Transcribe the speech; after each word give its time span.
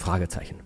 Fragezeichen. 0.00 0.56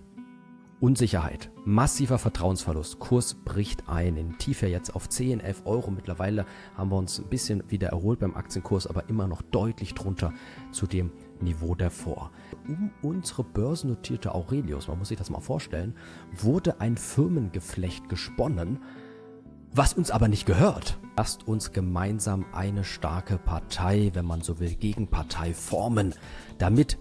Unsicherheit, 0.78 1.50
massiver 1.64 2.18
Vertrauensverlust, 2.18 3.00
Kurs 3.00 3.34
bricht 3.34 3.88
ein, 3.88 4.16
in 4.16 4.38
Tiefe 4.38 4.68
jetzt 4.68 4.94
auf 4.94 5.08
10, 5.08 5.40
11 5.40 5.62
Euro. 5.64 5.90
Mittlerweile 5.90 6.46
haben 6.76 6.90
wir 6.92 6.96
uns 6.96 7.18
ein 7.18 7.28
bisschen 7.28 7.68
wieder 7.68 7.88
erholt 7.88 8.20
beim 8.20 8.36
Aktienkurs, 8.36 8.86
aber 8.86 9.08
immer 9.08 9.26
noch 9.26 9.42
deutlich 9.42 9.94
drunter 9.94 10.32
zu 10.70 10.86
dem 10.86 11.10
Niveau 11.40 11.74
davor. 11.74 12.30
Um 12.68 12.92
unsere 13.02 13.42
börsennotierte 13.42 14.32
Aurelius, 14.32 14.86
man 14.86 15.00
muss 15.00 15.08
sich 15.08 15.18
das 15.18 15.30
mal 15.30 15.40
vorstellen, 15.40 15.96
wurde 16.32 16.80
ein 16.80 16.96
Firmengeflecht 16.96 18.08
gesponnen, 18.08 18.78
was 19.72 19.94
uns 19.94 20.12
aber 20.12 20.28
nicht 20.28 20.46
gehört. 20.46 20.96
Lasst 21.16 21.48
uns 21.48 21.72
gemeinsam 21.72 22.46
eine 22.52 22.84
starke 22.84 23.38
Partei, 23.38 24.10
wenn 24.14 24.26
man 24.26 24.42
so 24.42 24.60
will, 24.60 24.76
Gegenpartei 24.76 25.54
formen, 25.54 26.14
damit 26.58 26.98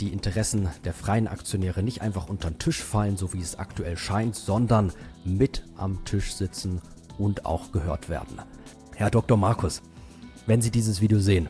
die 0.00 0.12
Interessen 0.12 0.68
der 0.84 0.92
freien 0.92 1.28
Aktionäre 1.28 1.82
nicht 1.82 2.02
einfach 2.02 2.28
unter 2.28 2.50
den 2.50 2.58
Tisch 2.58 2.82
fallen, 2.82 3.16
so 3.16 3.32
wie 3.32 3.40
es 3.40 3.58
aktuell 3.58 3.96
scheint, 3.96 4.36
sondern 4.36 4.92
mit 5.24 5.64
am 5.76 6.04
Tisch 6.04 6.34
sitzen 6.34 6.80
und 7.18 7.46
auch 7.46 7.72
gehört 7.72 8.08
werden. 8.08 8.40
Herr 8.94 9.10
Dr. 9.10 9.36
Markus, 9.36 9.82
wenn 10.46 10.62
Sie 10.62 10.70
dieses 10.70 11.00
Video 11.00 11.18
sehen, 11.18 11.48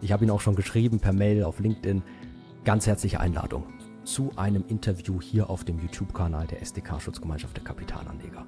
ich 0.00 0.12
habe 0.12 0.24
Ihnen 0.24 0.30
auch 0.30 0.40
schon 0.40 0.56
geschrieben 0.56 1.00
per 1.00 1.12
Mail 1.12 1.44
auf 1.44 1.58
LinkedIn, 1.58 2.02
ganz 2.64 2.86
herzliche 2.86 3.20
Einladung 3.20 3.64
zu 4.04 4.32
einem 4.36 4.64
Interview 4.68 5.20
hier 5.20 5.50
auf 5.50 5.64
dem 5.64 5.78
YouTube-Kanal 5.80 6.46
der 6.46 6.62
SDK 6.62 7.00
Schutzgemeinschaft 7.00 7.56
der 7.56 7.64
Kapitalanleger. 7.64 8.46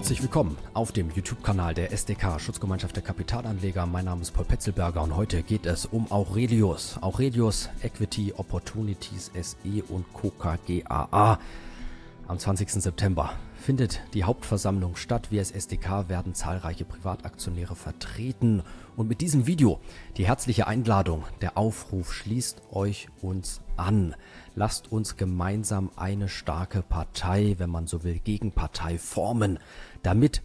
Herzlich 0.00 0.22
willkommen 0.22 0.56
auf 0.72 0.92
dem 0.92 1.10
YouTube-Kanal 1.10 1.74
der 1.74 1.92
SDK 1.92 2.40
Schutzgemeinschaft 2.40 2.96
der 2.96 3.02
Kapitalanleger. 3.02 3.84
Mein 3.84 4.06
Name 4.06 4.22
ist 4.22 4.30
Paul 4.30 4.46
Petzelberger 4.46 5.02
und 5.02 5.14
heute 5.14 5.42
geht 5.42 5.66
es 5.66 5.84
um 5.84 6.10
Aurelius. 6.10 6.96
Aurelius 7.02 7.68
Equity 7.82 8.32
Opportunities 8.34 9.30
SE 9.34 9.82
und 9.90 10.10
Coca 10.14 10.56
GAA. 10.66 11.38
Am 12.28 12.38
20. 12.38 12.70
September 12.70 13.34
findet 13.60 14.00
die 14.14 14.24
Hauptversammlung 14.24 14.96
statt. 14.96 15.30
Wir 15.30 15.40
als 15.40 15.50
SDK 15.50 16.08
werden 16.08 16.32
zahlreiche 16.32 16.86
Privataktionäre 16.86 17.76
vertreten. 17.76 18.62
Und 18.96 19.06
mit 19.06 19.20
diesem 19.20 19.46
Video 19.46 19.80
die 20.16 20.26
herzliche 20.26 20.66
Einladung, 20.66 21.24
der 21.42 21.58
Aufruf 21.58 22.14
schließt 22.14 22.62
euch 22.72 23.08
uns 23.20 23.60
an. 23.76 24.14
Lasst 24.54 24.90
uns 24.90 25.16
gemeinsam 25.16 25.90
eine 25.96 26.28
starke 26.28 26.82
Partei, 26.82 27.54
wenn 27.58 27.70
man 27.70 27.86
so 27.86 28.02
will, 28.02 28.18
Gegenpartei 28.18 28.98
formen, 28.98 29.58
damit 30.02 30.42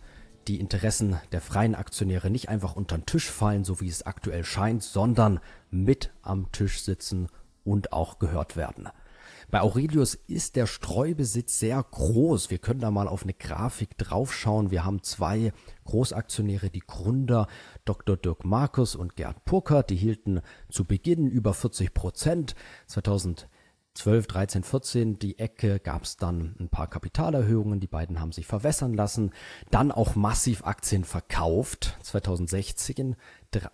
die 0.47 0.59
Interessen 0.59 1.19
der 1.31 1.41
freien 1.41 1.73
Aktionäre 1.73 2.29
nicht 2.29 2.49
einfach 2.49 2.75
unter 2.75 2.97
den 2.97 3.05
Tisch 3.05 3.29
fallen, 3.29 3.63
so 3.63 3.81
wie 3.81 3.87
es 3.87 4.05
aktuell 4.05 4.43
scheint, 4.43 4.83
sondern 4.83 5.39
mit 5.71 6.11
am 6.21 6.51
Tisch 6.51 6.81
sitzen 6.81 7.29
und 7.63 7.93
auch 7.93 8.19
gehört 8.19 8.55
werden. 8.55 8.89
Bei 9.51 9.61
Aurelius 9.61 10.15
ist 10.15 10.55
der 10.55 10.65
Streubesitz 10.65 11.59
sehr 11.59 11.81
groß. 11.81 12.49
Wir 12.49 12.57
können 12.57 12.79
da 12.79 12.91
mal 12.91 13.07
auf 13.07 13.23
eine 13.23 13.33
Grafik 13.33 13.97
draufschauen. 13.97 14.71
Wir 14.71 14.85
haben 14.85 15.03
zwei 15.03 15.53
Großaktionäre, 15.85 16.69
die 16.69 16.81
Gründer 16.81 17.47
Dr. 17.85 18.17
Dirk 18.17 18.43
Markus 18.43 18.95
und 18.95 19.15
Gerd 19.15 19.45
Purkert. 19.45 19.91
Die 19.91 19.95
hielten 19.95 20.41
zu 20.69 20.83
Beginn 20.83 21.29
über 21.29 21.53
40 21.53 21.93
Prozent. 21.93 22.55
2012, 23.95 24.27
13, 24.27 24.63
14 24.63 25.19
die 25.19 25.39
Ecke 25.39 25.79
gab 25.79 26.03
es 26.03 26.17
dann 26.17 26.55
ein 26.59 26.67
paar 26.67 26.88
Kapitalerhöhungen. 26.88 27.79
Die 27.79 27.88
beiden 27.88 28.19
haben 28.19 28.33
sich 28.33 28.45
verwässern 28.45 28.93
lassen. 28.93 29.31
Dann 29.71 29.91
auch 29.91 30.15
massiv 30.15 30.65
Aktien 30.65 31.05
verkauft. 31.05 31.97
2016 32.01 33.16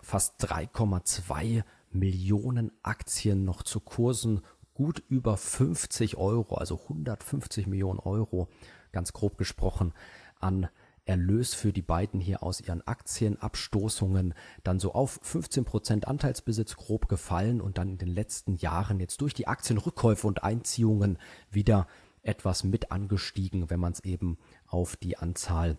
fast 0.00 0.42
3,2 0.44 1.64
Millionen 1.90 2.70
Aktien 2.82 3.44
noch 3.44 3.64
zu 3.64 3.80
Kursen 3.80 4.42
gut 4.74 5.02
über 5.08 5.36
50 5.36 6.16
Euro, 6.16 6.54
also 6.54 6.80
150 6.80 7.66
Millionen 7.66 7.98
Euro, 7.98 8.48
ganz 8.92 9.12
grob 9.12 9.36
gesprochen, 9.36 9.92
an 10.40 10.68
Erlös 11.04 11.54
für 11.54 11.72
die 11.72 11.82
beiden 11.82 12.20
hier 12.20 12.42
aus 12.42 12.60
ihren 12.60 12.86
Aktienabstoßungen 12.86 14.34
dann 14.62 14.78
so 14.78 14.92
auf 14.92 15.18
15 15.22 15.64
Prozent 15.64 16.08
Anteilsbesitz 16.08 16.76
grob 16.76 17.08
gefallen 17.08 17.60
und 17.60 17.78
dann 17.78 17.88
in 17.88 17.98
den 17.98 18.08
letzten 18.08 18.54
Jahren 18.56 19.00
jetzt 19.00 19.20
durch 19.20 19.34
die 19.34 19.48
Aktienrückkäufe 19.48 20.26
und 20.26 20.44
Einziehungen 20.44 21.18
wieder 21.50 21.88
etwas 22.22 22.62
mit 22.62 22.92
angestiegen, 22.92 23.68
wenn 23.68 23.80
man 23.80 23.92
es 23.92 24.04
eben 24.04 24.38
auf 24.66 24.96
die 24.96 25.18
Anzahl 25.18 25.78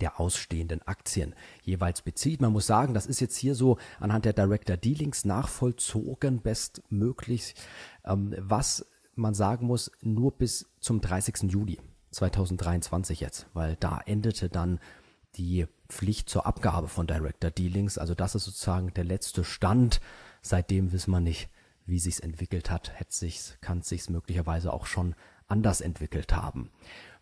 der 0.00 0.20
ausstehenden 0.20 0.82
Aktien 0.82 1.34
jeweils 1.62 2.02
bezieht. 2.02 2.40
Man 2.40 2.52
muss 2.52 2.66
sagen, 2.66 2.94
das 2.94 3.06
ist 3.06 3.20
jetzt 3.20 3.36
hier 3.36 3.54
so 3.54 3.78
anhand 4.00 4.24
der 4.24 4.32
Director 4.32 4.76
Dealings 4.76 5.24
nachvollzogen, 5.24 6.42
bestmöglich, 6.42 7.54
ähm, 8.04 8.34
was 8.38 8.86
man 9.14 9.34
sagen 9.34 9.66
muss, 9.66 9.90
nur 10.00 10.32
bis 10.32 10.66
zum 10.80 11.00
30. 11.00 11.50
Juli 11.50 11.78
2023 12.14 13.20
jetzt, 13.20 13.46
weil 13.52 13.76
da 13.76 14.00
endete 14.06 14.48
dann 14.48 14.80
die 15.36 15.66
Pflicht 15.88 16.28
zur 16.28 16.46
Abgabe 16.46 16.88
von 16.88 17.06
Director 17.06 17.50
Dealings. 17.50 17.98
Also 17.98 18.14
das 18.14 18.34
ist 18.34 18.44
sozusagen 18.44 18.92
der 18.94 19.04
letzte 19.04 19.44
Stand. 19.44 20.00
Seitdem 20.42 20.92
wissen 20.92 21.10
wir 21.10 21.20
nicht, 21.20 21.48
wie 21.86 21.98
sich's 21.98 22.20
entwickelt 22.20 22.70
hat. 22.70 22.92
Hätte 22.98 23.12
sich's, 23.12 23.58
kann 23.60 23.82
sich's 23.82 24.08
möglicherweise 24.08 24.72
auch 24.72 24.86
schon 24.86 25.14
anders 25.46 25.80
entwickelt 25.80 26.34
haben. 26.34 26.70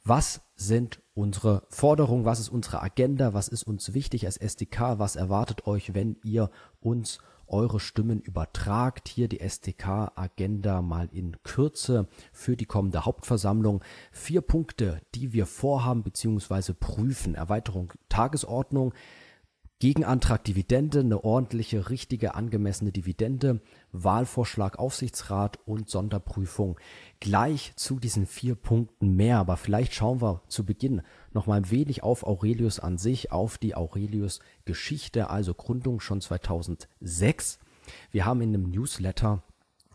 Was 0.04 0.40
sind 0.56 1.00
unsere 1.14 1.64
Forderungen? 1.68 2.24
Was 2.24 2.40
ist 2.40 2.48
unsere 2.48 2.82
Agenda? 2.82 3.34
Was 3.34 3.48
ist 3.48 3.62
uns 3.62 3.94
wichtig 3.94 4.26
als 4.26 4.36
SDK? 4.36 4.98
Was 4.98 5.16
erwartet 5.16 5.66
euch, 5.66 5.94
wenn 5.94 6.16
ihr 6.22 6.50
uns 6.80 7.18
eure 7.52 7.80
Stimmen 7.80 8.20
übertragt? 8.20 9.08
Hier 9.08 9.28
die 9.28 9.40
SDK-Agenda 9.40 10.82
mal 10.82 11.08
in 11.12 11.36
Kürze 11.42 12.08
für 12.32 12.56
die 12.56 12.64
kommende 12.64 13.04
Hauptversammlung. 13.04 13.82
Vier 14.10 14.40
Punkte, 14.40 15.00
die 15.14 15.32
wir 15.32 15.46
vorhaben 15.46 16.02
bzw. 16.02 16.72
prüfen. 16.72 17.34
Erweiterung 17.34 17.92
Tagesordnung, 18.08 18.94
Gegenantrag 19.82 20.44
Dividende, 20.44 21.00
eine 21.00 21.24
ordentliche, 21.24 21.90
richtige, 21.90 22.36
angemessene 22.36 22.92
Dividende, 22.92 23.60
Wahlvorschlag 23.90 24.78
Aufsichtsrat 24.78 25.58
und 25.66 25.90
Sonderprüfung. 25.90 26.78
Gleich 27.18 27.72
zu 27.74 27.98
diesen 27.98 28.26
vier 28.26 28.54
Punkten 28.54 29.16
mehr, 29.16 29.38
aber 29.38 29.56
vielleicht 29.56 29.92
schauen 29.92 30.22
wir 30.22 30.40
zu 30.46 30.64
Beginn 30.64 31.02
noch 31.32 31.48
mal 31.48 31.56
ein 31.56 31.70
wenig 31.72 32.04
auf 32.04 32.22
Aurelius 32.22 32.78
an 32.78 32.96
sich, 32.96 33.32
auf 33.32 33.58
die 33.58 33.74
Aurelius 33.74 34.38
Geschichte, 34.66 35.30
also 35.30 35.52
Gründung 35.52 35.98
schon 35.98 36.20
2006. 36.20 37.58
Wir 38.12 38.24
haben 38.24 38.40
in 38.40 38.54
einem 38.54 38.70
Newsletter 38.70 39.42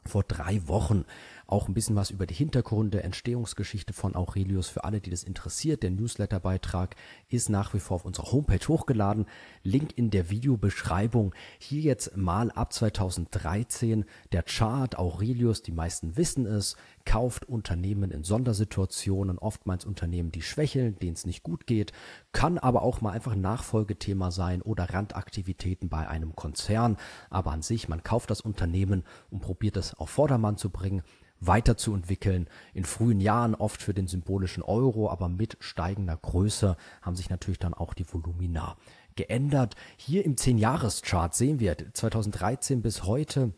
vor 0.08 0.24
drei 0.24 0.68
Wochen 0.68 1.06
auch 1.48 1.70
ein 1.70 1.74
bisschen 1.74 1.96
was 1.96 2.10
über 2.10 2.26
die 2.28 2.34
Hintergründe, 2.34 3.04
Entstehungsgeschichte 3.04 3.94
von 3.94 4.16
Aurelius 4.16 4.68
für 4.68 4.84
alle, 4.84 5.00
die 5.00 5.10
das 5.10 5.24
interessiert. 5.24 5.82
Der 5.82 5.92
Newsletterbeitrag 5.92 6.96
ist 7.30 7.50
nach 7.50 7.74
wie 7.74 7.80
vor 7.80 7.96
auf 7.96 8.06
unserer 8.06 8.34
Homepage 8.34 8.68
hochgeladen. 8.68 9.26
Link 9.64 9.98
in 9.98 10.10
der 10.10 10.30
Videobeschreibung. 10.30 11.34
Hier 11.58 11.82
jetzt 11.82 12.18
mal 12.18 12.52
ab 12.52 12.74
2013 12.74 14.04
der 14.34 14.44
Chart 14.44 15.00
Aurelius, 15.00 15.62
die 15.62 15.72
meisten 15.72 16.18
wissen 16.18 16.46
es, 16.46 16.76
kauft 17.08 17.46
Unternehmen 17.48 18.12
in 18.12 18.26
Sondersituationen, 18.26 19.40
oftmals 19.40 19.86
Unternehmen, 19.86 20.30
die 20.30 20.42
schwächeln, 20.42 21.00
denen 21.00 21.14
es 21.14 21.26
nicht 21.26 21.42
gut 21.42 21.66
geht, 21.66 21.94
kann 22.34 22.58
aber 22.58 22.82
auch 22.82 23.00
mal 23.00 23.12
einfach 23.12 23.32
ein 23.32 23.42
Nachfolgethema 23.42 24.30
sein 24.30 24.62
oder 24.62 24.94
Randaktivitäten 24.94 25.88
bei 25.88 26.08
einem 26.08 26.36
Konzern. 26.36 26.98
Aber 27.30 27.52
an 27.52 27.62
sich, 27.62 27.88
man 27.88 28.04
kauft 28.04 28.30
das 28.30 28.42
Unternehmen 28.42 29.06
und 29.32 29.40
probiert 29.40 29.78
es 29.78 29.94
auf 29.94 30.10
Vordermann 30.10 30.58
zu 30.58 30.70
bringen 30.70 31.02
weiterzuentwickeln. 31.40 32.50
In 32.74 32.84
frühen 32.84 33.20
Jahren 33.20 33.54
oft 33.54 33.82
für 33.82 33.94
den 33.94 34.08
symbolischen 34.08 34.64
Euro, 34.64 35.10
aber 35.12 35.30
mit 35.30 35.56
steigender 35.60 36.18
Größe 36.18 36.76
haben 37.04 37.16
sich 37.16 37.30
natürlich 37.30 37.60
dann 37.60 37.76
auch 37.76 37.94
die 37.94 38.12
Volumina 38.12 38.76
geändert. 39.16 39.76
Hier 39.98 40.26
im 40.26 40.36
10-Jahres-Chart 40.36 41.36
sehen 41.36 41.60
wir 41.60 41.78
2013 41.94 42.82
bis 42.82 43.04
heute 43.04 43.54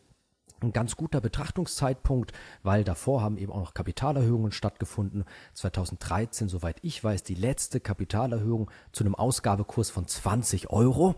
ein 0.63 0.73
ganz 0.73 0.95
guter 0.95 1.21
Betrachtungszeitpunkt, 1.21 2.33
weil 2.63 2.83
davor 2.83 3.21
haben 3.21 3.37
eben 3.37 3.51
auch 3.51 3.61
noch 3.61 3.73
Kapitalerhöhungen 3.73 4.51
stattgefunden. 4.51 5.25
2013, 5.53 6.49
soweit 6.49 6.77
ich 6.81 7.03
weiß, 7.03 7.23
die 7.23 7.35
letzte 7.35 7.79
Kapitalerhöhung 7.79 8.69
zu 8.91 9.03
einem 9.03 9.15
Ausgabekurs 9.15 9.89
von 9.89 10.07
20 10.07 10.69
Euro. 10.69 11.15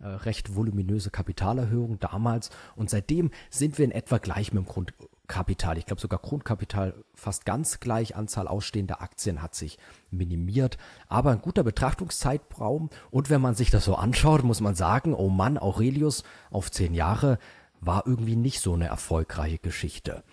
Äh, 0.00 0.06
recht 0.06 0.54
voluminöse 0.54 1.10
Kapitalerhöhung 1.10 1.98
damals 1.98 2.50
und 2.76 2.88
seitdem 2.88 3.32
sind 3.50 3.78
wir 3.78 3.84
in 3.84 3.90
etwa 3.90 4.18
gleich 4.18 4.52
mit 4.52 4.64
dem 4.64 4.68
Grund, 4.68 4.92
Kapital. 5.28 5.76
Ich 5.76 5.86
glaube 5.86 6.00
sogar 6.00 6.18
Grundkapital 6.18 6.94
fast 7.14 7.44
ganz 7.44 7.80
gleich. 7.80 8.16
Anzahl 8.16 8.48
ausstehender 8.48 9.02
Aktien 9.02 9.42
hat 9.42 9.54
sich 9.54 9.78
minimiert. 10.10 10.78
Aber 11.06 11.30
ein 11.30 11.42
guter 11.42 11.62
Betrachtungszeitraum. 11.62 12.88
Und 13.10 13.30
wenn 13.30 13.40
man 13.40 13.54
sich 13.54 13.70
das 13.70 13.84
so 13.84 13.94
anschaut, 13.94 14.42
muss 14.42 14.60
man 14.60 14.74
sagen, 14.74 15.14
oh 15.14 15.28
Mann, 15.28 15.58
Aurelius 15.58 16.24
auf 16.50 16.70
zehn 16.70 16.94
Jahre 16.94 17.38
war 17.80 18.06
irgendwie 18.06 18.36
nicht 18.36 18.60
so 18.60 18.74
eine 18.74 18.86
erfolgreiche 18.86 19.58
Geschichte. 19.58 20.24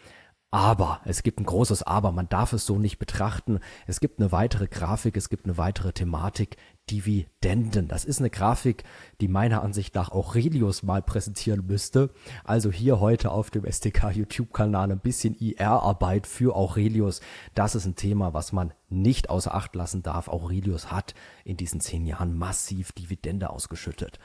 Aber, 0.56 1.02
es 1.04 1.22
gibt 1.22 1.42
ein 1.42 1.46
großes 1.46 1.84
Aber, 1.84 2.14
man 2.14 2.30
darf 2.30 2.54
es 2.54 2.66
so 2.66 2.80
nicht 2.80 2.98
betrachten. 2.98 3.60
Es 3.88 4.00
gibt 4.00 4.22
eine 4.22 4.32
weitere 4.32 4.68
Grafik, 4.68 5.18
es 5.18 5.28
gibt 5.28 5.44
eine 5.44 5.58
weitere 5.58 5.92
Thematik, 5.92 6.56
Dividenden. 6.90 7.90
Das 7.90 8.06
ist 8.06 8.20
eine 8.20 8.30
Grafik, 8.30 8.86
die 9.20 9.28
meiner 9.28 9.64
Ansicht 9.64 9.96
nach 9.96 10.12
Aurelius 10.12 10.82
mal 10.82 11.02
präsentieren 11.02 11.66
müsste. 11.66 12.10
Also 12.46 12.72
hier 12.72 13.02
heute 13.02 13.32
auf 13.32 13.52
dem 13.52 13.70
STK 13.70 14.12
YouTube-Kanal 14.12 14.94
ein 14.94 15.00
bisschen 15.00 15.36
IR-Arbeit 15.36 16.26
für 16.26 16.56
Aurelius. 16.56 17.20
Das 17.54 17.76
ist 17.76 17.86
ein 17.86 17.96
Thema, 17.96 18.34
was 18.34 18.54
man 18.54 18.74
nicht 18.88 19.30
außer 19.30 19.54
Acht 19.54 19.76
lassen 19.76 20.04
darf. 20.04 20.30
Aurelius 20.30 20.90
hat 20.90 21.16
in 21.44 21.58
diesen 21.58 21.82
zehn 21.82 22.06
Jahren 22.06 22.38
massiv 22.38 22.94
Dividende 22.94 23.50
ausgeschüttet. 23.50 24.20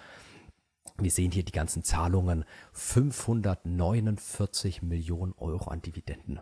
Wir 0.99 1.11
sehen 1.11 1.33
hier 1.33 1.45
die 1.45 1.53
ganzen 1.53 1.83
Zahlungen. 1.83 2.45
549 2.73 4.83
Millionen 4.83 5.33
Euro 5.39 5.71
an 5.71 5.83
Dividenden 5.83 6.41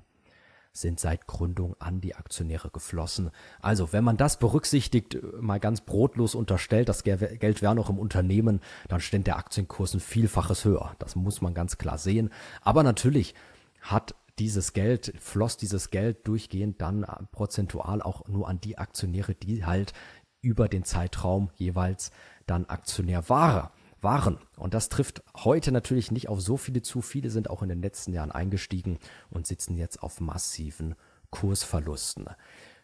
sind 0.73 1.00
seit 1.00 1.27
Gründung 1.27 1.77
an 1.81 2.00
die 2.00 2.15
Aktionäre 2.15 2.71
geflossen. 2.71 3.31
Also, 3.61 3.93
wenn 3.93 4.05
man 4.05 4.17
das 4.17 4.39
berücksichtigt, 4.39 5.19
mal 5.41 5.61
ganz 5.61 5.81
brotlos 5.81 6.35
unterstellt, 6.35 6.89
das 6.89 7.03
Geld 7.03 7.62
wäre 7.62 7.75
noch 7.75 7.91
im 7.91 7.99
Unternehmen, 7.99 8.61
dann 8.89 9.00
steht 9.00 9.27
der 9.27 9.39
Aktienkurs 9.39 9.95
ein 9.95 10.00
Vielfaches 10.00 10.65
höher. 10.65 10.94
Das 10.99 11.17
muss 11.17 11.41
man 11.41 11.55
ganz 11.55 11.79
klar 11.79 11.99
sehen. 11.99 12.31
Aber 12.62 12.83
natürlich 12.83 13.35
hat 13.81 14.15
dieses 14.39 14.73
Geld, 14.73 15.15
floss 15.19 15.56
dieses 15.56 15.91
Geld 15.91 16.29
durchgehend 16.29 16.81
dann 16.81 17.05
prozentual 17.33 18.03
auch 18.03 18.29
nur 18.29 18.49
an 18.49 18.61
die 18.61 18.79
Aktionäre, 18.79 19.35
die 19.35 19.65
halt 19.65 19.94
über 20.41 20.69
den 20.69 20.85
Zeitraum 20.85 21.51
jeweils 21.56 22.12
dann 22.47 22.67
Aktionär 22.67 23.29
waren 23.29 23.69
waren. 24.00 24.39
Und 24.56 24.75
das 24.75 24.89
trifft 24.89 25.23
heute 25.37 25.73
natürlich 25.73 26.11
nicht 26.11 26.29
auf 26.29 26.41
so 26.41 26.56
viele 26.56 26.83
zu. 26.83 27.00
Viele 27.00 27.31
sind 27.31 27.50
auch 27.50 27.62
in 27.62 27.69
den 27.69 27.83
letzten 27.83 28.12
Jahren 28.12 28.33
eingestiegen 28.33 28.99
und 29.31 29.47
sitzen 29.47 29.77
jetzt 29.77 30.03
auf 30.03 30.21
massiven 30.21 30.95
Kursverlusten. 31.31 32.27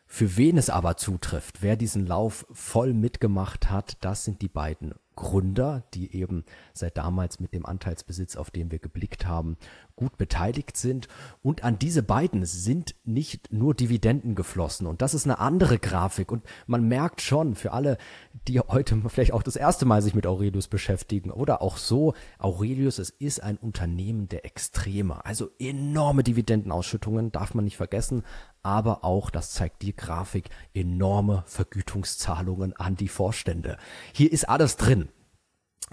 Für 0.07 0.37
wen 0.37 0.59
es 0.59 0.71
aber 0.71 0.97
zutrifft, 0.97 1.63
wer 1.63 1.77
diesen 1.77 2.07
Lauf 2.07 2.47
voll 2.53 2.93
mitgemacht 2.93 3.71
hat, 3.71 3.97
das 4.03 4.25
sind 4.25 4.43
die 4.43 4.49
beiden 4.49 4.95
Gründer, 5.17 5.85
die 5.95 6.15
eben 6.15 6.45
seit 6.73 6.99
damals 6.99 7.41
mit 7.41 7.55
dem 7.55 7.65
Anteilsbesitz, 7.65 8.37
auf 8.37 8.51
den 8.51 8.71
wir 8.71 8.79
geblickt 8.79 9.27
haben, 9.27 9.57
gut 9.97 10.17
beteiligt 10.17 10.77
sind. 10.77 11.09
Und 11.43 11.65
an 11.65 11.79
diese 11.79 12.03
beiden 12.03 12.45
sind 12.45 12.95
nicht 13.05 13.53
nur 13.53 13.75
Dividenden 13.75 14.35
geflossen. 14.35 14.87
Und 14.87 15.03
das 15.03 15.15
ist 15.15 15.25
eine 15.25 15.39
andere 15.39 15.79
Grafik. 15.79 16.33
Und 16.33 16.45
man 16.67 16.87
merkt 16.87 17.21
schon, 17.21 17.55
für 17.55 17.73
alle, 17.73 17.99
die 18.49 18.61
heute 18.61 19.01
vielleicht 19.09 19.33
auch 19.33 19.43
das 19.43 19.57
erste 19.57 19.87
Mal 19.87 20.03
sich 20.03 20.15
mit 20.15 20.27
Aurelius 20.27 20.69
beschäftigen 20.69 21.31
oder 21.31 21.63
auch 21.63 21.77
so, 21.77 22.15
Aurelius, 22.39 22.99
es 22.99 23.11
ist 23.11 23.43
ein 23.43 23.57
Unternehmen 23.57 24.29
der 24.29 24.45
Extreme. 24.45 25.25
Also 25.25 25.51
enorme 25.59 26.23
Dividendenausschüttungen, 26.23 27.33
darf 27.33 27.55
man 27.55 27.65
nicht 27.65 27.77
vergessen. 27.77 28.23
Aber 28.63 29.05
auch, 29.05 29.31
das 29.31 29.53
zeigt 29.53 29.83
die 29.83 29.95
Grafik, 29.95 30.49
enorme 30.73 31.45
Vergütungszahlungen 31.47 32.75
an 32.75 32.97
die 32.97 33.09
Vorstände. 33.09 33.77
Hier 34.13 34.33
ist 34.33 34.49
alles 34.49 34.77
drin. 34.77 35.09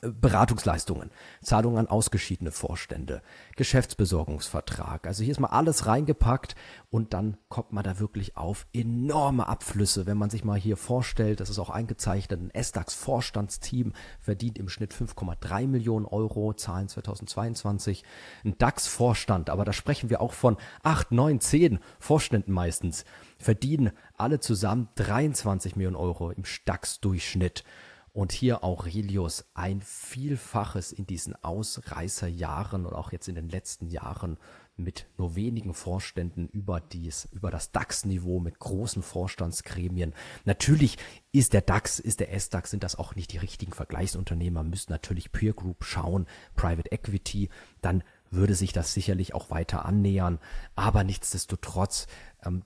Beratungsleistungen, 0.01 1.11
Zahlungen 1.43 1.77
an 1.77 1.87
ausgeschiedene 1.87 2.51
Vorstände, 2.51 3.21
Geschäftsbesorgungsvertrag. 3.55 5.05
Also 5.05 5.23
hier 5.23 5.31
ist 5.31 5.39
mal 5.39 5.49
alles 5.49 5.85
reingepackt 5.85 6.55
und 6.89 7.13
dann 7.13 7.37
kommt 7.49 7.71
man 7.71 7.83
da 7.83 7.99
wirklich 7.99 8.35
auf 8.35 8.65
enorme 8.73 9.47
Abflüsse. 9.47 10.07
Wenn 10.07 10.17
man 10.17 10.31
sich 10.31 10.43
mal 10.43 10.57
hier 10.57 10.75
vorstellt, 10.75 11.39
das 11.39 11.51
ist 11.51 11.59
auch 11.59 11.69
eingezeichnet, 11.69 12.41
ein 12.41 12.51
S-DAX-Vorstandsteam 12.51 13.93
verdient 14.19 14.57
im 14.57 14.69
Schnitt 14.69 14.93
5,3 14.93 15.67
Millionen 15.67 16.05
Euro, 16.05 16.53
Zahlen 16.53 16.87
2022. 16.87 18.03
Ein 18.43 18.57
DAX-Vorstand, 18.57 19.51
aber 19.51 19.65
da 19.65 19.73
sprechen 19.73 20.09
wir 20.09 20.21
auch 20.21 20.33
von 20.33 20.57
8, 20.81 21.11
9, 21.11 21.39
10 21.41 21.79
Vorständen 21.99 22.53
meistens, 22.53 23.05
verdienen 23.37 23.91
alle 24.17 24.39
zusammen 24.39 24.89
23 24.95 25.75
Millionen 25.75 25.95
Euro 25.95 26.31
im 26.31 26.43
DAX-Durchschnitt. 26.65 27.63
Und 28.13 28.33
hier 28.33 28.63
Aurelius 28.63 29.45
ein 29.53 29.81
Vielfaches 29.81 30.91
in 30.91 31.05
diesen 31.05 31.33
Ausreißerjahren 31.43 32.85
und 32.85 32.93
auch 32.93 33.13
jetzt 33.13 33.29
in 33.29 33.35
den 33.35 33.47
letzten 33.47 33.87
Jahren 33.87 34.37
mit 34.75 35.07
nur 35.17 35.35
wenigen 35.35 35.73
Vorständen 35.73 36.47
über 36.49 36.81
dies, 36.81 37.29
über 37.31 37.51
das 37.51 37.71
DAX-Niveau 37.71 38.39
mit 38.39 38.59
großen 38.59 39.03
Vorstandsgremien. 39.03 40.13
Natürlich 40.43 40.97
ist 41.31 41.53
der 41.53 41.61
DAX, 41.61 41.99
ist 41.99 42.19
der 42.19 42.33
S-DAX, 42.33 42.71
sind 42.71 42.83
das 42.83 42.95
auch 42.95 43.15
nicht 43.15 43.31
die 43.31 43.37
richtigen 43.37 43.73
Vergleichsunternehmer, 43.73 44.63
müssen 44.63 44.91
natürlich 44.91 45.31
Peer 45.31 45.53
Group 45.53 45.83
schauen, 45.83 46.25
Private 46.55 46.91
Equity, 46.91 47.49
dann 47.81 48.03
würde 48.29 48.55
sich 48.55 48.73
das 48.73 48.93
sicherlich 48.93 49.33
auch 49.33 49.49
weiter 49.49 49.85
annähern. 49.85 50.39
Aber 50.75 51.03
nichtsdestotrotz, 51.03 52.07
ähm, 52.43 52.63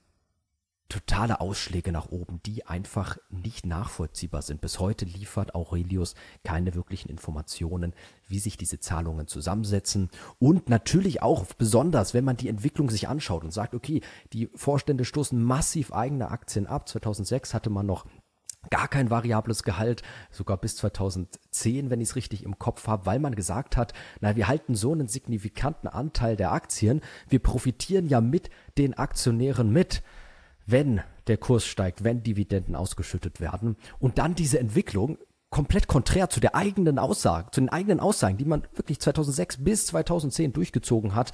totale 0.89 1.41
Ausschläge 1.41 1.91
nach 1.91 2.09
oben, 2.09 2.41
die 2.45 2.65
einfach 2.65 3.17
nicht 3.29 3.65
nachvollziehbar 3.65 4.41
sind. 4.41 4.61
Bis 4.61 4.79
heute 4.79 5.05
liefert 5.05 5.55
Aurelius 5.55 6.13
keine 6.43 6.75
wirklichen 6.75 7.09
Informationen, 7.09 7.93
wie 8.27 8.39
sich 8.39 8.57
diese 8.57 8.79
Zahlungen 8.79 9.27
zusammensetzen. 9.27 10.09
Und 10.37 10.69
natürlich 10.69 11.21
auch 11.21 11.45
besonders, 11.53 12.13
wenn 12.13 12.23
man 12.23 12.37
die 12.37 12.49
Entwicklung 12.49 12.89
sich 12.89 13.07
anschaut 13.07 13.43
und 13.43 13.51
sagt, 13.51 13.73
okay, 13.73 14.01
die 14.33 14.49
Vorstände 14.53 15.05
stoßen 15.05 15.41
massiv 15.41 15.91
eigene 15.91 16.29
Aktien 16.29 16.67
ab. 16.67 16.87
2006 16.87 17.53
hatte 17.53 17.69
man 17.69 17.85
noch 17.85 18.05
gar 18.69 18.87
kein 18.87 19.09
variables 19.09 19.63
Gehalt, 19.63 20.03
sogar 20.31 20.57
bis 20.57 20.75
2010, 20.77 21.89
wenn 21.89 22.01
ich 22.01 22.09
es 22.09 22.15
richtig 22.15 22.43
im 22.43 22.57
Kopf 22.59 22.87
habe, 22.87 23.05
weil 23.05 23.19
man 23.19 23.35
gesagt 23.35 23.77
hat, 23.77 23.93
na, 24.21 24.35
wir 24.35 24.47
halten 24.47 24.75
so 24.75 24.91
einen 24.91 25.07
signifikanten 25.07 25.87
Anteil 25.87 26.35
der 26.35 26.51
Aktien, 26.51 27.01
wir 27.27 27.39
profitieren 27.39 28.07
ja 28.07 28.21
mit 28.21 28.49
den 28.77 28.93
Aktionären 28.95 29.71
mit 29.71 30.03
wenn 30.65 31.01
der 31.27 31.37
Kurs 31.37 31.65
steigt, 31.65 32.03
wenn 32.03 32.23
Dividenden 32.23 32.75
ausgeschüttet 32.75 33.39
werden 33.39 33.77
und 33.99 34.17
dann 34.17 34.35
diese 34.35 34.59
Entwicklung 34.59 35.17
komplett 35.49 35.87
konträr 35.87 36.29
zu 36.29 36.39
der 36.39 36.55
eigenen 36.55 36.99
Aussage, 36.99 37.51
zu 37.51 37.61
den 37.61 37.69
eigenen 37.69 37.99
Aussagen, 37.99 38.37
die 38.37 38.45
man 38.45 38.67
wirklich 38.73 38.99
2006 38.99 39.63
bis 39.63 39.85
2010 39.87 40.53
durchgezogen 40.53 41.15
hat, 41.15 41.31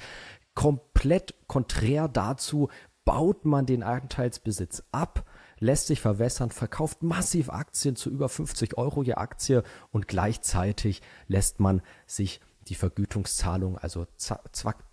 komplett 0.54 1.34
konträr 1.48 2.08
dazu 2.08 2.68
baut 3.04 3.44
man 3.44 3.66
den 3.66 3.82
Anteilsbesitz 3.82 4.84
ab, 4.92 5.24
lässt 5.58 5.88
sich 5.88 6.00
verwässern, 6.00 6.50
verkauft 6.50 7.02
massiv 7.02 7.50
Aktien 7.50 7.96
zu 7.96 8.10
über 8.10 8.28
50 8.28 8.78
Euro 8.78 9.02
je 9.02 9.14
Aktie 9.14 9.62
und 9.90 10.08
gleichzeitig 10.08 11.02
lässt 11.26 11.58
man 11.58 11.82
sich 12.06 12.40
die 12.68 12.74
Vergütungszahlung, 12.74 13.76
also 13.76 14.06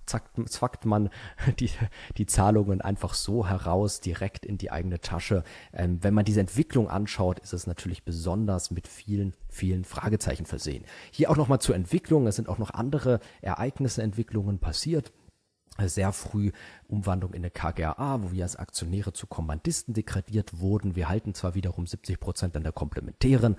zackt, 0.09 0.49
zwackt 0.49 0.85
man 0.85 1.09
die, 1.59 1.69
die 2.17 2.25
Zahlungen 2.25 2.81
einfach 2.81 3.13
so 3.13 3.47
heraus, 3.47 4.01
direkt 4.01 4.45
in 4.45 4.57
die 4.57 4.71
eigene 4.71 4.99
Tasche. 4.99 5.43
Ähm, 5.73 5.99
wenn 6.01 6.13
man 6.13 6.25
diese 6.25 6.39
Entwicklung 6.39 6.89
anschaut, 6.89 7.39
ist 7.39 7.53
es 7.53 7.67
natürlich 7.67 8.03
besonders 8.03 8.71
mit 8.71 8.87
vielen, 8.87 9.33
vielen 9.47 9.85
Fragezeichen 9.85 10.45
versehen. 10.45 10.83
Hier 11.11 11.29
auch 11.29 11.37
nochmal 11.37 11.59
zur 11.59 11.75
Entwicklung. 11.75 12.27
Es 12.27 12.35
sind 12.35 12.49
auch 12.49 12.57
noch 12.57 12.71
andere 12.71 13.19
Ereignisse, 13.41 14.01
Entwicklungen 14.01 14.59
passiert 14.59 15.11
sehr 15.87 16.11
früh 16.11 16.51
Umwandlung 16.89 17.33
in 17.33 17.43
eine 17.43 17.51
KGAA, 17.51 18.23
wo 18.23 18.31
wir 18.31 18.43
als 18.43 18.55
Aktionäre 18.55 19.13
zu 19.13 19.27
Kommandisten 19.27 19.93
degradiert 19.93 20.59
wurden. 20.59 20.95
Wir 20.95 21.09
halten 21.09 21.33
zwar 21.33 21.55
wiederum 21.55 21.87
70 21.87 22.19
Prozent 22.19 22.55
an 22.55 22.63
der 22.63 22.71
Komplementären, 22.71 23.55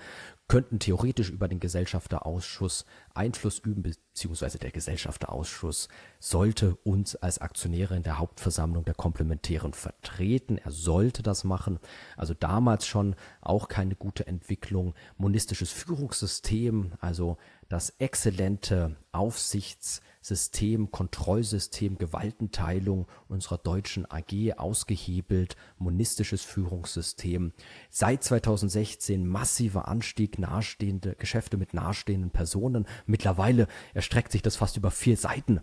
könnten 0.47 0.79
theoretisch 0.79 1.29
über 1.29 1.47
den 1.47 1.59
Gesellschafterausschuss 1.59 2.85
Einfluss 3.13 3.59
üben, 3.59 3.83
beziehungsweise 3.83 4.59
der 4.59 4.71
Gesellschafterausschuss 4.71 5.87
sollte 6.19 6.75
uns 6.83 7.15
als 7.15 7.39
Aktionäre 7.39 7.95
in 7.95 8.03
der 8.03 8.19
Hauptversammlung 8.19 8.83
der 8.83 8.93
Komplementären 8.93 9.73
vertreten. 9.73 10.57
Er 10.57 10.71
sollte 10.71 11.23
das 11.23 11.43
machen. 11.43 11.79
Also 12.17 12.33
damals 12.33 12.85
schon 12.85 13.15
auch 13.39 13.69
keine 13.69 13.95
gute 13.95 14.27
Entwicklung. 14.27 14.93
Monistisches 15.17 15.71
Führungssystem, 15.71 16.93
also 16.99 17.37
das 17.69 17.91
exzellente 17.99 18.97
Aufsichtssystem, 19.13 20.91
Kontrollsystem, 20.91 21.97
Gewaltenteilung 21.97 23.07
unserer 23.31 23.57
deutschen 23.57 24.05
AG 24.09 24.53
ausgehebelt, 24.57 25.55
monistisches 25.77 26.43
Führungssystem. 26.43 27.53
Seit 27.89 28.23
2016 28.23 29.25
massiver 29.25 29.87
Anstieg 29.87 30.37
nahestehende 30.37 31.15
Geschäfte 31.15 31.57
mit 31.57 31.73
nahestehenden 31.73 32.31
Personen. 32.31 32.85
Mittlerweile 33.05 33.67
erstreckt 33.93 34.31
sich 34.31 34.41
das 34.41 34.55
fast 34.55 34.77
über 34.77 34.91
vier 34.91 35.17
Seiten 35.17 35.61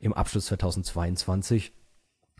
im 0.00 0.12
Abschluss 0.12 0.46
2022 0.46 1.72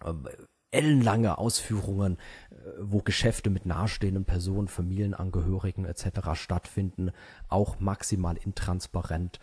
ähm, 0.04 0.28
ellenlange 0.70 1.38
Ausführungen, 1.38 2.16
äh, 2.50 2.54
wo 2.80 3.00
Geschäfte 3.02 3.50
mit 3.50 3.66
nahestehenden 3.66 4.25
Personen, 4.25 4.68
Familienangehörigen 4.68 5.84
etc. 5.84 6.34
stattfinden, 6.34 7.12
auch 7.49 7.80
maximal 7.80 8.37
intransparent 8.37 9.38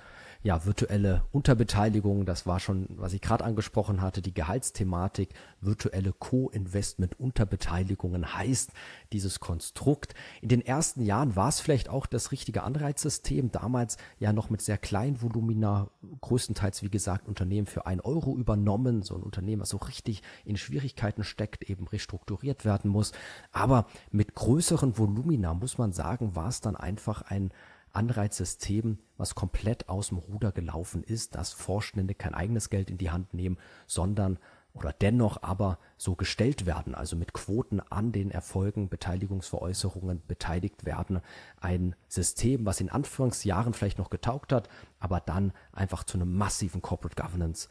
ja, 0.48 0.66
virtuelle 0.66 1.24
Unterbeteiligung, 1.34 2.26
das 2.26 2.48
war 2.48 2.62
schon, 2.62 2.88
was 2.92 3.12
ich 3.12 3.20
gerade 3.20 3.44
angesprochen 3.44 4.00
hatte, 4.00 4.22
die 4.22 4.34
Gehaltsthematik, 4.34 5.34
virtuelle 5.60 6.14
Co-Investment-Unterbeteiligungen 6.14 8.34
heißt 8.34 8.72
dieses 9.12 9.42
Konstrukt. 9.42 10.14
In 10.42 10.48
den 10.48 10.66
ersten 10.66 11.02
Jahren 11.02 11.36
war 11.36 11.50
es 11.50 11.60
vielleicht 11.60 11.90
auch 11.90 12.06
das 12.06 12.32
richtige 12.32 12.64
Anreizsystem, 12.64 13.52
damals 13.52 13.98
ja 14.20 14.32
noch 14.32 14.50
mit 14.50 14.62
sehr 14.62 14.78
kleinen 14.78 15.22
Volumina, 15.22 15.90
größtenteils 16.22 16.82
wie 16.82 16.90
gesagt 16.90 17.28
Unternehmen 17.28 17.68
für 17.68 17.86
ein 17.86 18.00
Euro 18.00 18.38
übernommen, 18.38 19.02
so 19.02 19.16
ein 19.16 19.24
Unternehmen, 19.24 19.64
was 19.64 19.72
so 19.72 19.76
richtig 19.76 20.24
in 20.46 20.56
Schwierigkeiten 20.56 21.26
steckt, 21.26 21.70
eben 21.70 21.90
restrukturiert 21.90 22.64
werden 22.64 22.90
muss. 22.90 23.12
Aber 23.52 23.86
mit 24.12 24.34
größeren 24.34 24.98
Volumina, 24.98 25.54
muss 25.54 25.78
man 25.78 25.92
sagen, 25.92 26.38
war 26.38 26.48
es 26.48 26.62
dann 26.62 26.78
einfach 26.78 27.24
ein 27.24 27.52
Anreizsystem, 27.94 29.00
was 29.18 29.36
komplett 29.36 29.90
aus 29.90 30.10
dem 30.10 30.18
Ruder 30.18 30.52
gelaufen 30.52 31.04
ist, 31.04 31.36
dass 31.36 31.54
Forschende 31.54 32.14
kein 32.14 32.34
eigenes 32.34 32.70
Geld 32.70 32.90
in 32.90 32.98
die 32.98 33.12
Hand 33.12 33.34
nehmen, 33.34 33.58
sondern 33.86 34.40
oder 34.78 34.94
dennoch 34.94 35.42
aber 35.42 35.80
so 35.98 36.16
gestellt 36.16 36.66
werden, 36.66 36.94
also 36.96 37.16
mit 37.16 37.34
Quoten 37.34 37.80
an 37.80 38.12
den 38.12 38.32
Erfolgen, 38.32 38.90
Beteiligungsveräußerungen 38.90 40.22
beteiligt 40.28 40.86
werden. 40.86 41.22
Ein 41.60 41.96
System, 42.08 42.66
was 42.66 42.80
in 42.80 42.90
Anfangsjahren 42.90 43.74
vielleicht 43.74 43.98
noch 43.98 44.10
getaugt 44.10 44.54
hat, 44.54 44.70
aber 45.00 45.20
dann 45.20 45.52
einfach 45.72 46.04
zu 46.04 46.18
einem 46.18 46.36
massiven 46.36 46.82
Corporate 46.82 47.22
Governance 47.22 47.70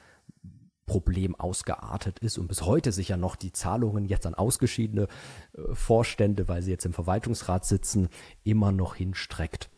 Problem 0.87 1.35
ausgeartet 1.35 2.20
ist 2.20 2.38
und 2.38 2.46
bis 2.46 2.62
heute 2.62 2.92
sich 2.92 3.08
ja 3.08 3.16
noch 3.16 3.35
die 3.35 3.52
Zahlungen 3.52 4.04
jetzt 4.04 4.25
an 4.25 4.35
ausgeschiedene 4.35 5.08
äh, 5.52 5.75
Vorstände, 5.75 6.46
weil 6.46 6.62
sie 6.62 6.70
jetzt 6.70 6.87
im 6.87 6.92
Verwaltungsrat 6.92 7.64
sitzen, 7.64 8.08
immer 8.44 8.70
noch 8.70 8.94
hinstreckt 8.94 9.68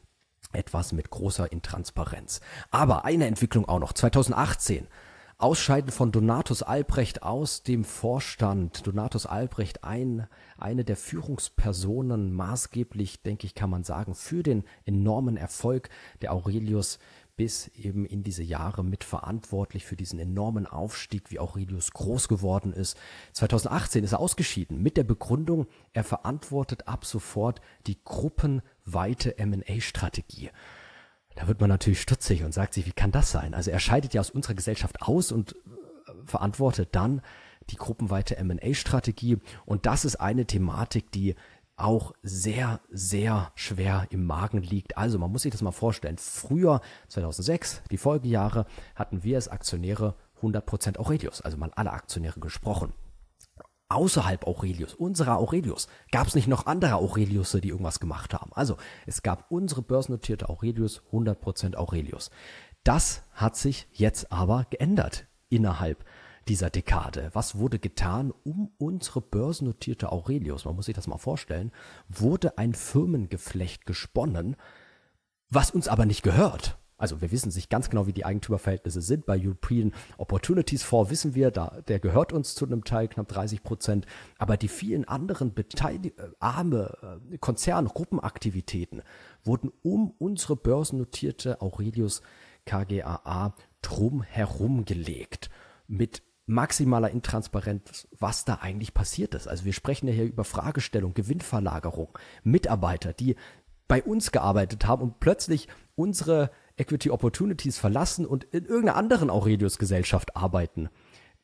etwas 0.52 0.92
mit 0.92 1.10
großer 1.10 1.50
Intransparenz. 1.50 2.40
Aber 2.70 3.04
eine 3.04 3.26
Entwicklung 3.26 3.68
auch 3.68 3.78
noch. 3.78 3.92
2018. 3.92 4.86
Ausscheiden 5.40 5.92
von 5.92 6.10
Donatus 6.10 6.64
Albrecht 6.64 7.22
aus 7.22 7.62
dem 7.62 7.84
Vorstand. 7.84 8.84
Donatus 8.88 9.24
Albrecht, 9.24 9.84
ein, 9.84 10.26
eine 10.56 10.84
der 10.84 10.96
Führungspersonen, 10.96 12.32
maßgeblich, 12.32 13.22
denke 13.22 13.46
ich, 13.46 13.54
kann 13.54 13.70
man 13.70 13.84
sagen, 13.84 14.16
für 14.16 14.42
den 14.42 14.64
enormen 14.84 15.36
Erfolg 15.36 15.90
der 16.22 16.32
Aurelius 16.32 16.98
bis 17.38 17.68
eben 17.68 18.04
in 18.04 18.24
diese 18.24 18.42
Jahre 18.42 18.82
mitverantwortlich 18.82 19.86
für 19.86 19.94
diesen 19.94 20.18
enormen 20.18 20.66
Aufstieg, 20.66 21.30
wie 21.30 21.38
Aurelius 21.38 21.92
groß 21.92 22.26
geworden 22.26 22.72
ist. 22.72 22.98
2018 23.32 24.02
ist 24.02 24.10
er 24.10 24.18
ausgeschieden 24.18 24.82
mit 24.82 24.96
der 24.96 25.04
Begründung, 25.04 25.68
er 25.92 26.02
verantwortet 26.02 26.88
ab 26.88 27.04
sofort 27.04 27.60
die 27.86 28.02
gruppenweite 28.88 29.38
M&A-Strategie. 29.38 30.50
Da 31.36 31.46
wird 31.46 31.60
man 31.60 31.68
natürlich 31.68 32.00
stutzig 32.00 32.42
und 32.42 32.52
sagt 32.52 32.74
sich, 32.74 32.86
wie 32.86 32.92
kann 32.92 33.12
das 33.12 33.30
sein? 33.30 33.54
Also 33.54 33.70
er 33.70 33.78
scheidet 33.78 34.14
ja 34.14 34.20
aus 34.20 34.30
unserer 34.30 34.54
Gesellschaft 34.54 35.02
aus 35.02 35.30
und 35.30 35.52
äh, 35.52 35.56
verantwortet 36.24 36.88
dann 36.92 37.22
die 37.70 37.76
gruppenweite 37.76 38.36
M&A-Strategie. 38.38 39.38
Und 39.66 39.86
das 39.86 40.04
ist 40.04 40.16
eine 40.16 40.46
Thematik, 40.46 41.12
die 41.12 41.36
auch 41.76 42.12
sehr, 42.22 42.80
sehr 42.90 43.52
schwer 43.54 44.06
im 44.10 44.24
Magen 44.24 44.62
liegt. 44.62 44.96
Also 44.96 45.18
man 45.18 45.30
muss 45.30 45.42
sich 45.42 45.52
das 45.52 45.62
mal 45.62 45.70
vorstellen. 45.70 46.18
Früher, 46.18 46.80
2006, 47.06 47.82
die 47.90 47.98
Folgejahre, 47.98 48.66
hatten 48.96 49.22
wir 49.22 49.36
als 49.36 49.48
Aktionäre 49.48 50.16
100% 50.42 50.98
Aurelius, 50.98 51.40
also 51.40 51.56
mal 51.56 51.70
alle 51.76 51.92
Aktionäre 51.92 52.40
gesprochen. 52.40 52.92
Außerhalb 53.90 54.46
Aurelius, 54.46 54.94
unserer 54.94 55.38
Aurelius, 55.38 55.88
gab 56.12 56.26
es 56.26 56.34
nicht 56.34 56.48
noch 56.48 56.66
andere 56.66 56.96
Aurelius, 56.96 57.52
die 57.52 57.68
irgendwas 57.68 58.00
gemacht 58.00 58.34
haben. 58.34 58.52
Also 58.52 58.76
es 59.06 59.22
gab 59.22 59.50
unsere 59.50 59.82
börsennotierte 59.82 60.48
Aurelius, 60.48 61.02
100% 61.10 61.76
Aurelius. 61.76 62.30
Das 62.84 63.22
hat 63.32 63.56
sich 63.56 63.88
jetzt 63.92 64.30
aber 64.30 64.66
geändert 64.70 65.26
innerhalb 65.48 66.04
dieser 66.48 66.70
Dekade? 66.70 67.30
Was 67.34 67.58
wurde 67.58 67.78
getan, 67.78 68.32
um 68.44 68.72
unsere 68.78 69.20
börsennotierte 69.20 70.10
Aurelius, 70.10 70.64
man 70.64 70.74
muss 70.74 70.86
sich 70.86 70.94
das 70.94 71.06
mal 71.06 71.18
vorstellen, 71.18 71.72
wurde 72.08 72.58
ein 72.58 72.74
Firmengeflecht 72.74 73.86
gesponnen, 73.86 74.56
was 75.50 75.70
uns 75.70 75.88
aber 75.88 76.06
nicht 76.06 76.22
gehört. 76.22 76.78
Also 76.98 77.20
wir 77.20 77.30
wissen 77.30 77.50
sich 77.50 77.68
ganz 77.68 77.88
genau, 77.88 78.06
wie 78.06 78.12
die 78.12 78.24
Eigentümerverhältnisse 78.24 79.00
sind. 79.00 79.24
Bei 79.24 79.40
European 79.40 79.92
Opportunities 80.18 80.82
Fonds 80.82 81.10
wissen 81.10 81.34
wir, 81.34 81.50
da, 81.50 81.80
der 81.86 82.00
gehört 82.00 82.32
uns 82.32 82.54
zu 82.54 82.66
einem 82.66 82.84
Teil, 82.84 83.08
knapp 83.08 83.28
30 83.28 83.62
Prozent. 83.62 84.06
Aber 84.36 84.56
die 84.56 84.68
vielen 84.68 85.06
anderen 85.06 85.54
Beteilig 85.54 86.18
äh, 86.18 86.28
arme 86.40 87.20
äh, 87.32 87.38
Konzern, 87.38 87.86
Gruppenaktivitäten 87.86 89.02
wurden 89.44 89.70
um 89.82 90.12
unsere 90.18 90.56
börsennotierte 90.56 91.62
Aurelius 91.62 92.20
KGAA 92.66 93.54
drum 93.80 94.22
herum 94.22 94.84
gelegt. 94.84 95.48
Mit 95.86 96.22
maximaler 96.46 97.10
Intransparenz, 97.10 98.08
was 98.18 98.44
da 98.44 98.54
eigentlich 98.54 98.94
passiert 98.94 99.34
ist. 99.34 99.46
Also 99.46 99.64
wir 99.64 99.74
sprechen 99.74 100.08
ja 100.08 100.14
hier 100.14 100.24
über 100.24 100.44
Fragestellung, 100.44 101.14
Gewinnverlagerung, 101.14 102.18
Mitarbeiter, 102.42 103.12
die 103.12 103.36
bei 103.86 104.02
uns 104.02 104.32
gearbeitet 104.32 104.86
haben 104.86 105.02
und 105.02 105.20
plötzlich 105.20 105.68
unsere 105.94 106.50
Equity 106.78 107.10
Opportunities 107.10 107.78
verlassen 107.78 108.26
und 108.26 108.44
in 108.44 108.64
irgendeiner 108.64 108.96
anderen 108.96 109.30
Aurelius-Gesellschaft 109.30 110.36
arbeiten. 110.36 110.88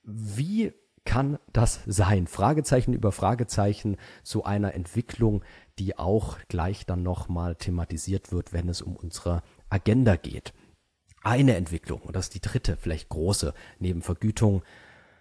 Wie 0.02 0.72
kann 1.04 1.38
das 1.52 1.80
sein? 1.86 2.26
Fragezeichen 2.26 2.94
über 2.94 3.12
Fragezeichen 3.12 3.96
zu 4.22 4.44
einer 4.44 4.74
Entwicklung, 4.74 5.44
die 5.78 5.98
auch 5.98 6.38
gleich 6.48 6.86
dann 6.86 7.02
nochmal 7.02 7.56
thematisiert 7.56 8.32
wird, 8.32 8.52
wenn 8.52 8.68
es 8.68 8.80
um 8.80 8.96
unsere 8.96 9.42
Agenda 9.68 10.16
geht. 10.16 10.54
Eine 11.22 11.56
Entwicklung, 11.56 12.00
und 12.02 12.16
das 12.16 12.26
ist 12.26 12.34
die 12.34 12.40
dritte, 12.40 12.76
vielleicht 12.76 13.08
große, 13.08 13.54
neben 13.78 14.02
Vergütung, 14.02 14.62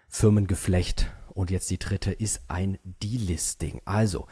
Firmengeflecht. 0.10 1.12
Und 1.30 1.50
jetzt 1.50 1.70
die 1.72 1.80
dritte 1.80 2.12
ist 2.12 2.42
ein 2.50 2.78
Delisting. 2.84 3.82
Also 3.86 4.28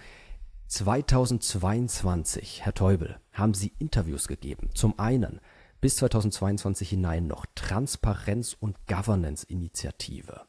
2022, 0.67 2.63
Herr 2.63 2.73
Teubel, 2.73 3.19
haben 3.33 3.53
Sie 3.53 3.73
Interviews 3.79 4.27
gegeben. 4.27 4.69
Zum 4.73 4.99
einen 4.99 5.41
bis 5.81 5.97
2022 5.97 6.89
hinein 6.89 7.27
noch 7.27 7.45
Transparenz- 7.55 8.55
und 8.59 8.77
Governance-Initiative. 8.87 10.41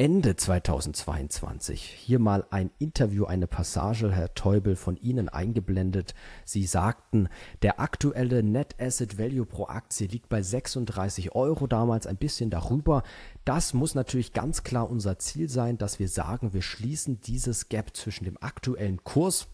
Ende 0.00 0.36
2022. 0.36 1.82
Hier 1.82 2.20
mal 2.20 2.46
ein 2.50 2.70
Interview, 2.78 3.24
eine 3.24 3.48
Passage, 3.48 4.12
Herr 4.12 4.32
Teubel, 4.32 4.76
von 4.76 4.96
Ihnen 4.96 5.28
eingeblendet. 5.28 6.14
Sie 6.44 6.66
sagten, 6.66 7.28
der 7.62 7.80
aktuelle 7.80 8.44
Net 8.44 8.76
Asset 8.80 9.18
Value 9.18 9.44
pro 9.44 9.66
Aktie 9.66 10.06
liegt 10.06 10.28
bei 10.28 10.40
36 10.40 11.34
Euro, 11.34 11.66
damals 11.66 12.06
ein 12.06 12.16
bisschen 12.16 12.48
darüber. 12.48 13.02
Das 13.44 13.74
muss 13.74 13.96
natürlich 13.96 14.32
ganz 14.32 14.62
klar 14.62 14.88
unser 14.88 15.18
Ziel 15.18 15.48
sein, 15.48 15.78
dass 15.78 15.98
wir 15.98 16.08
sagen, 16.08 16.52
wir 16.52 16.62
schließen 16.62 17.20
dieses 17.20 17.68
Gap 17.68 17.96
zwischen 17.96 18.24
dem 18.24 18.40
aktuellen 18.40 19.02
Kurs 19.02 19.48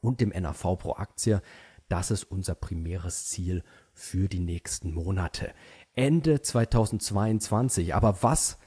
und 0.00 0.22
dem 0.22 0.30
NAV 0.30 0.78
pro 0.78 0.94
Aktie. 0.94 1.42
Das 1.88 2.10
ist 2.10 2.24
unser 2.24 2.54
primäres 2.54 3.26
Ziel 3.26 3.62
für 3.94 4.28
die 4.28 4.40
nächsten 4.40 4.92
Monate. 4.92 5.52
Ende 5.94 6.42
2022. 6.42 7.94
Aber 7.94 8.22
was 8.22 8.58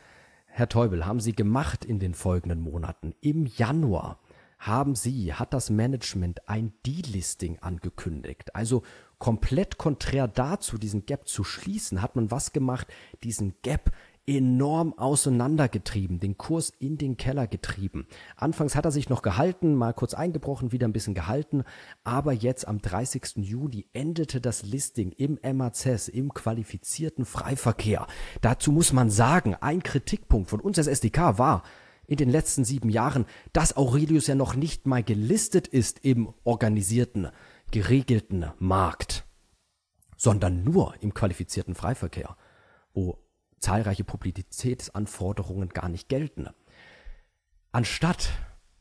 Herr 0.52 0.68
Teubel, 0.68 1.06
haben 1.06 1.20
Sie 1.20 1.34
gemacht 1.34 1.86
in 1.86 2.00
den 2.00 2.14
folgenden 2.14 2.60
Monaten? 2.60 3.14
Im 3.22 3.46
Januar 3.46 4.20
haben 4.58 4.96
Sie, 4.96 5.34
hat 5.34 5.54
das 5.54 5.70
Management 5.70 6.50
ein 6.50 6.74
Delisting 6.86 7.60
angekündigt. 7.60 8.54
Also 8.56 8.84
komplett 9.20 9.78
konträr 9.78 10.28
dazu, 10.28 10.78
diesen 10.78 11.06
Gap 11.06 11.30
zu 11.30 11.46
schließen, 11.46 12.02
hat 12.02 12.18
man 12.18 12.30
was 12.30 12.52
gemacht, 12.52 12.88
diesen 13.24 13.54
Gap 13.62 13.92
enorm 14.30 14.94
auseinandergetrieben, 14.94 16.20
den 16.20 16.38
Kurs 16.38 16.72
in 16.78 17.00
den 17.00 17.18
Keller 17.18 17.48
getrieben. 17.48 18.06
Anfangs 18.36 18.76
hat 18.76 18.86
er 18.86 18.92
sich 18.92 19.10
noch 19.10 19.24
gehalten, 19.24 19.74
mal 19.74 19.92
kurz 19.92 20.14
eingebrochen, 20.14 20.72
wieder 20.72 20.88
ein 20.88 20.94
bisschen 20.94 21.16
gehalten, 21.16 21.64
aber 22.04 22.32
jetzt 22.32 22.68
am 22.68 22.80
30. 22.80 23.38
Juli 23.38 23.90
endete 23.92 24.40
das 24.40 24.62
Listing 24.62 25.12
im 25.14 25.40
MACS, 25.42 26.10
im 26.10 26.32
qualifizierten 26.32 27.26
Freiverkehr. 27.26 28.06
Dazu 28.42 28.72
muss 28.72 28.94
man 28.94 29.10
sagen, 29.10 29.56
ein 29.56 29.82
Kritikpunkt 29.82 30.52
von 30.52 30.60
uns 30.60 30.78
als 30.78 30.86
SDK 30.86 31.40
war, 31.40 31.64
in 32.06 32.18
den 32.18 32.30
letzten 32.30 32.64
sieben 32.64 32.90
Jahren, 32.90 33.26
dass 33.52 33.78
Aurelius 33.78 34.28
ja 34.28 34.36
noch 34.36 34.56
nicht 34.56 34.86
mal 34.86 35.04
gelistet 35.04 35.68
ist 35.68 36.06
im 36.06 36.32
organisierten, 36.44 37.30
geregelten 37.72 38.46
Markt, 38.60 39.26
sondern 40.18 40.64
nur 40.64 40.94
im 41.02 41.16
qualifizierten 41.16 41.74
Freiverkehr, 41.74 42.38
wo 42.94 43.18
zahlreiche 43.60 44.04
Publizitätsanforderungen 44.04 45.70
gar 45.70 45.90
nicht 45.90 46.10
gelten. 46.10 46.50
Anstatt 47.72 48.30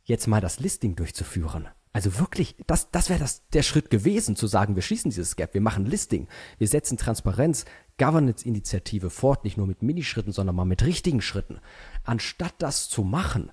jetzt 0.05 0.27
mal 0.27 0.41
das 0.41 0.61
Listing 0.61 0.97
durchzuführen, 0.97 1.69
also 1.93 2.19
wirklich, 2.19 2.55
das, 2.67 2.91
das 2.91 3.09
wäre 3.09 3.19
das, 3.19 3.49
der 3.49 3.63
Schritt 3.63 3.91
gewesen, 3.91 4.37
zu 4.37 4.47
sagen, 4.47 4.77
wir 4.77 4.83
schließen 4.83 5.11
dieses 5.11 5.37
Gap, 5.37 5.55
wir 5.55 5.61
machen 5.61 5.87
Listing, 5.87 6.29
wir 6.59 6.69
setzen 6.69 6.97
Transparenz, 6.97 7.65
Governance-Initiative 7.99 9.11
fort, 9.11 9.45
nicht 9.45 9.57
nur 9.57 9.67
mit 9.67 9.83
Minischritten, 9.83 10.33
sondern 10.33 10.55
mal 10.55 10.65
mit 10.65 10.85
richtigen 10.85 11.21
Schritten. 11.21 11.61
Anstatt 12.05 12.55
das 12.59 12.89
zu 12.89 13.03
machen, 13.03 13.51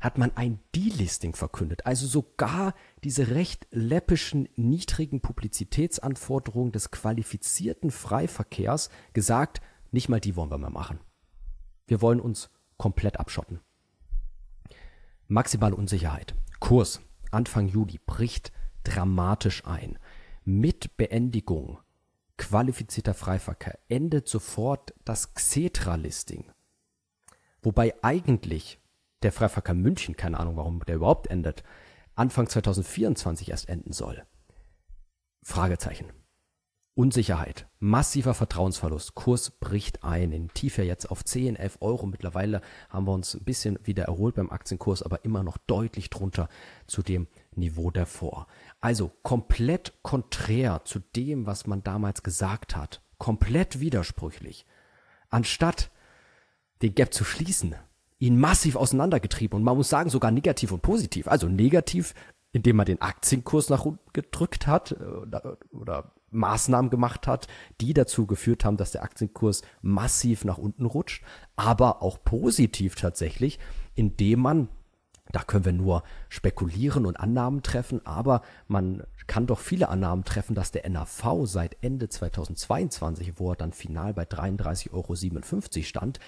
hat 0.00 0.18
man 0.18 0.36
ein 0.36 0.60
Delisting 0.74 1.34
verkündet. 1.34 1.86
Also 1.86 2.06
sogar 2.06 2.74
diese 3.04 3.30
recht 3.30 3.66
läppischen, 3.70 4.48
niedrigen 4.56 5.20
Publizitätsanforderungen 5.20 6.72
des 6.72 6.90
qualifizierten 6.90 7.90
Freiverkehrs 7.90 8.90
gesagt, 9.12 9.60
nicht 9.90 10.08
mal 10.08 10.20
die 10.20 10.36
wollen 10.36 10.50
wir 10.50 10.58
mehr 10.58 10.70
machen. 10.70 11.00
Wir 11.86 12.00
wollen 12.02 12.20
uns 12.20 12.50
komplett 12.76 13.18
abschotten. 13.18 13.60
Maximale 15.26 15.74
Unsicherheit. 15.74 16.34
Kurs 16.60 17.00
Anfang 17.30 17.68
Juli 17.68 18.00
bricht 18.04 18.52
dramatisch 18.84 19.64
ein. 19.66 19.98
Mit 20.44 20.96
Beendigung 20.96 21.78
qualifizierter 22.38 23.14
Freiverkehr 23.14 23.78
endet 23.88 24.28
sofort 24.28 24.94
das 25.04 25.34
Xetra-Listing. 25.34 26.50
Wobei 27.60 27.94
eigentlich 28.02 28.80
der 29.22 29.32
Freiverkehr 29.32 29.74
München, 29.74 30.16
keine 30.16 30.38
Ahnung, 30.38 30.56
warum 30.56 30.80
der 30.86 30.96
überhaupt 30.96 31.26
endet, 31.26 31.64
Anfang 32.14 32.48
2024 32.48 33.50
erst 33.50 33.68
enden 33.68 33.92
soll. 33.92 34.24
Fragezeichen. 35.42 36.12
Unsicherheit, 36.98 37.68
massiver 37.78 38.34
Vertrauensverlust, 38.34 39.14
Kurs 39.14 39.52
bricht 39.52 40.02
ein, 40.02 40.32
in 40.32 40.48
Tiefe 40.48 40.82
jetzt 40.82 41.08
auf 41.12 41.24
10, 41.24 41.54
11 41.54 41.78
Euro. 41.78 42.06
Mittlerweile 42.06 42.60
haben 42.88 43.06
wir 43.06 43.12
uns 43.12 43.34
ein 43.34 43.44
bisschen 43.44 43.78
wieder 43.84 44.06
erholt 44.06 44.34
beim 44.34 44.50
Aktienkurs, 44.50 45.04
aber 45.04 45.24
immer 45.24 45.44
noch 45.44 45.58
deutlich 45.58 46.10
drunter 46.10 46.48
zu 46.88 47.04
dem 47.04 47.28
Niveau 47.54 47.92
davor. 47.92 48.48
Also 48.80 49.12
komplett 49.22 49.92
konträr 50.02 50.84
zu 50.84 50.98
dem, 51.14 51.46
was 51.46 51.68
man 51.68 51.84
damals 51.84 52.24
gesagt 52.24 52.74
hat. 52.74 53.00
Komplett 53.16 53.78
widersprüchlich. 53.78 54.66
Anstatt 55.28 55.92
den 56.82 56.96
Gap 56.96 57.14
zu 57.14 57.22
schließen, 57.22 57.76
ihn 58.18 58.40
massiv 58.40 58.74
auseinandergetrieben 58.74 59.56
und 59.56 59.62
man 59.62 59.76
muss 59.76 59.88
sagen, 59.88 60.10
sogar 60.10 60.32
negativ 60.32 60.72
und 60.72 60.82
positiv. 60.82 61.28
Also 61.28 61.46
negativ, 61.46 62.12
indem 62.50 62.74
man 62.74 62.86
den 62.86 63.00
Aktienkurs 63.00 63.68
nach 63.68 63.84
unten 63.84 64.12
gedrückt 64.12 64.66
hat 64.66 64.90
äh, 64.90 65.04
oder, 65.04 65.58
oder 65.70 66.12
Maßnahmen 66.30 66.90
gemacht 66.90 67.26
hat, 67.26 67.46
die 67.80 67.94
dazu 67.94 68.26
geführt 68.26 68.64
haben, 68.64 68.76
dass 68.76 68.92
der 68.92 69.02
Aktienkurs 69.02 69.62
massiv 69.82 70.44
nach 70.44 70.58
unten 70.58 70.84
rutscht, 70.84 71.24
aber 71.56 72.02
auch 72.02 72.22
positiv 72.22 72.94
tatsächlich, 72.94 73.58
indem 73.94 74.40
man 74.40 74.68
da 75.30 75.42
können 75.42 75.64
wir 75.64 75.72
nur 75.72 76.02
spekulieren 76.28 77.04
und 77.04 77.20
Annahmen 77.20 77.62
treffen, 77.62 78.04
aber 78.06 78.42
man 78.66 79.02
kann 79.26 79.46
doch 79.46 79.58
viele 79.58 79.90
Annahmen 79.90 80.24
treffen, 80.24 80.54
dass 80.54 80.72
der 80.72 80.88
NAV 80.88 81.44
seit 81.44 81.76
Ende 81.82 82.08
2022, 82.08 83.38
wo 83.38 83.52
er 83.52 83.56
dann 83.56 83.72
final 83.72 84.14
bei 84.14 84.24
33,57 84.24 84.92
Euro 84.92 85.84
stand, 85.84 86.18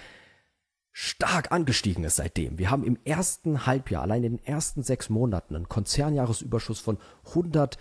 stark 0.93 1.53
angestiegen 1.53 2.05
ist 2.05 2.17
seitdem. 2.17 2.59
Wir 2.59 2.71
haben 2.71 2.85
im 2.85 2.99
ersten 3.05 3.65
Halbjahr, 3.65 4.03
allein 4.03 4.25
in 4.25 4.37
den 4.37 4.45
ersten 4.45 4.83
sechs 4.83 5.09
Monaten, 5.09 5.57
einen 5.57 5.69
Konzernjahresüberschuss 5.69 6.81
von 6.81 6.99
100 7.29 7.79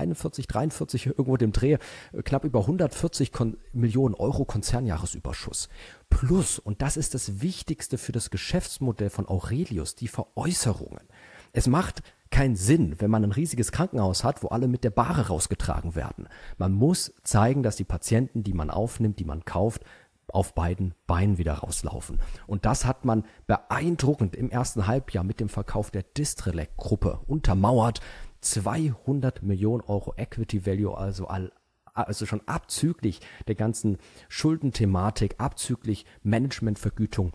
41, 0.00 0.46
43 0.46 1.06
irgendwo 1.06 1.36
dem 1.36 1.52
Dreh, 1.52 1.78
äh, 2.12 2.22
knapp 2.22 2.44
über 2.44 2.60
140 2.60 3.32
Kon 3.32 3.56
Millionen 3.72 4.14
Euro 4.14 4.44
Konzernjahresüberschuss. 4.44 5.68
Plus, 6.08 6.58
und 6.58 6.82
das 6.82 6.96
ist 6.96 7.14
das 7.14 7.40
Wichtigste 7.40 7.98
für 7.98 8.12
das 8.12 8.30
Geschäftsmodell 8.30 9.10
von 9.10 9.28
Aurelius, 9.28 9.94
die 9.94 10.08
Veräußerungen. 10.08 11.04
Es 11.52 11.66
macht 11.66 12.02
keinen 12.30 12.56
Sinn, 12.56 12.96
wenn 12.98 13.10
man 13.10 13.24
ein 13.24 13.32
riesiges 13.32 13.72
Krankenhaus 13.72 14.22
hat, 14.22 14.42
wo 14.42 14.48
alle 14.48 14.68
mit 14.68 14.84
der 14.84 14.90
Bahre 14.90 15.28
rausgetragen 15.28 15.94
werden. 15.94 16.28
Man 16.58 16.72
muss 16.72 17.12
zeigen, 17.24 17.62
dass 17.62 17.76
die 17.76 17.84
Patienten, 17.84 18.44
die 18.44 18.54
man 18.54 18.70
aufnimmt, 18.70 19.18
die 19.18 19.24
man 19.24 19.44
kauft, 19.44 19.84
auf 20.32 20.54
beiden 20.54 20.94
Beinen 21.08 21.38
wieder 21.38 21.54
rauslaufen. 21.54 22.18
Und 22.46 22.64
das 22.64 22.84
hat 22.84 23.04
man 23.04 23.24
beeindruckend 23.48 24.36
im 24.36 24.50
ersten 24.50 24.86
Halbjahr 24.86 25.24
mit 25.24 25.40
dem 25.40 25.48
Verkauf 25.48 25.90
der 25.90 26.04
Distrelec-Gruppe 26.04 27.20
untermauert. 27.26 28.00
200 28.40 29.42
Millionen 29.42 29.82
Euro 29.82 30.14
Equity 30.16 30.66
Value, 30.66 30.96
also 30.96 31.26
all, 31.26 31.52
also 31.94 32.26
schon 32.26 32.46
abzüglich 32.46 33.20
der 33.48 33.54
ganzen 33.54 33.98
Schuldenthematik, 34.28 35.34
abzüglich 35.38 36.06
Managementvergütung, 36.22 37.32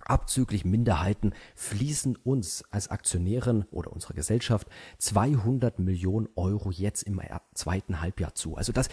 abzüglich 0.00 0.64
Minderheiten 0.64 1.32
fließen 1.54 2.16
uns 2.16 2.64
als 2.70 2.88
Aktionären 2.88 3.64
oder 3.70 3.92
unserer 3.92 4.14
Gesellschaft 4.14 4.68
200 4.98 5.78
Millionen 5.78 6.28
Euro 6.36 6.70
jetzt 6.70 7.02
im 7.04 7.20
zweiten 7.54 8.00
Halbjahr 8.00 8.34
zu. 8.34 8.56
Also 8.56 8.72
das 8.72 8.88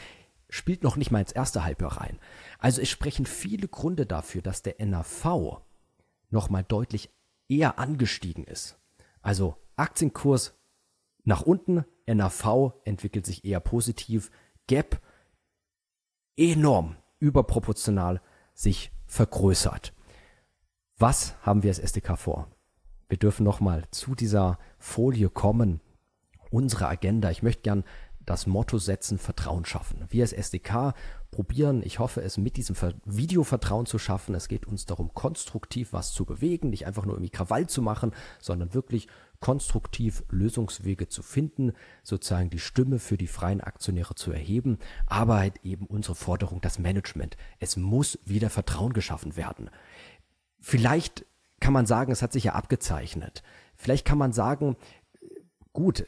spielt 0.50 0.84
noch 0.84 0.96
nicht 0.96 1.12
mal 1.12 1.20
ins 1.20 1.32
erste 1.32 1.64
Halbjahr 1.64 1.98
rein. 1.98 2.20
Also 2.58 2.82
es 2.82 2.90
sprechen 2.90 3.26
viele 3.26 3.68
Gründe 3.68 4.06
dafür, 4.06 4.42
dass 4.42 4.64
der 4.64 4.76
NAV 4.84 5.62
nochmal 6.30 6.64
deutlich 6.64 7.10
eher 7.48 7.80
angestiegen 7.80 8.44
ist. 8.44 8.78
Also 9.22 9.58
Aktienkurs 9.76 10.59
nach 11.30 11.44
unten, 11.44 11.86
NAV 12.08 12.74
entwickelt 12.86 13.24
sich 13.24 13.46
eher 13.46 13.60
positiv, 13.60 14.32
Gap 14.66 15.00
enorm 16.36 16.96
überproportional 17.20 18.20
sich 18.56 18.92
vergrößert. 19.06 19.94
Was 20.98 21.36
haben 21.44 21.62
wir 21.62 21.70
als 21.70 21.78
SDK 21.78 22.18
vor? 22.18 22.48
Wir 23.10 23.20
dürfen 23.20 23.44
nochmal 23.44 23.86
zu 23.92 24.16
dieser 24.16 24.58
Folie 24.80 25.30
kommen. 25.30 25.82
Unsere 26.50 26.88
Agenda. 26.88 27.30
Ich 27.30 27.44
möchte 27.44 27.62
gern 27.62 27.84
das 28.30 28.46
Motto 28.46 28.78
setzen, 28.78 29.18
Vertrauen 29.18 29.66
schaffen. 29.66 30.06
Wir 30.10 30.24
als 30.24 30.34
SDK 30.34 30.94
probieren, 31.32 31.82
ich 31.84 31.98
hoffe 31.98 32.22
es 32.22 32.38
mit 32.38 32.58
diesem 32.58 32.76
Video 33.06 33.44
Vertrauen 33.44 33.88
zu 33.88 33.98
schaffen. 33.98 34.36
Es 34.36 34.48
geht 34.48 34.68
uns 34.68 34.86
darum, 34.86 35.14
konstruktiv 35.16 35.94
was 35.94 36.14
zu 36.14 36.26
bewegen, 36.26 36.70
nicht 36.70 36.86
einfach 36.86 37.06
nur 37.06 37.16
irgendwie 37.16 37.32
Krawall 37.32 37.68
zu 37.68 37.82
machen, 37.82 38.14
sondern 38.40 38.76
wirklich 38.76 39.08
konstruktiv 39.40 40.24
Lösungswege 40.30 41.08
zu 41.08 41.24
finden, 41.24 41.74
sozusagen 42.04 42.52
die 42.52 42.60
Stimme 42.60 43.00
für 43.00 43.18
die 43.18 43.28
freien 43.28 43.62
Aktionäre 43.62 44.14
zu 44.14 44.32
erheben, 44.32 44.78
aber 45.08 45.38
halt 45.38 45.64
eben 45.64 45.88
unsere 45.88 46.16
Forderung, 46.16 46.62
das 46.62 46.78
Management. 46.78 47.36
Es 47.58 47.78
muss 47.78 48.20
wieder 48.26 48.52
Vertrauen 48.52 48.94
geschaffen 48.94 49.38
werden. 49.38 49.72
Vielleicht 50.60 51.26
kann 51.60 51.74
man 51.74 51.88
sagen, 51.88 52.12
es 52.12 52.22
hat 52.22 52.34
sich 52.34 52.44
ja 52.44 52.54
abgezeichnet. 52.54 53.42
Vielleicht 53.76 54.06
kann 54.06 54.18
man 54.18 54.34
sagen, 54.34 54.76
gut, 55.74 56.06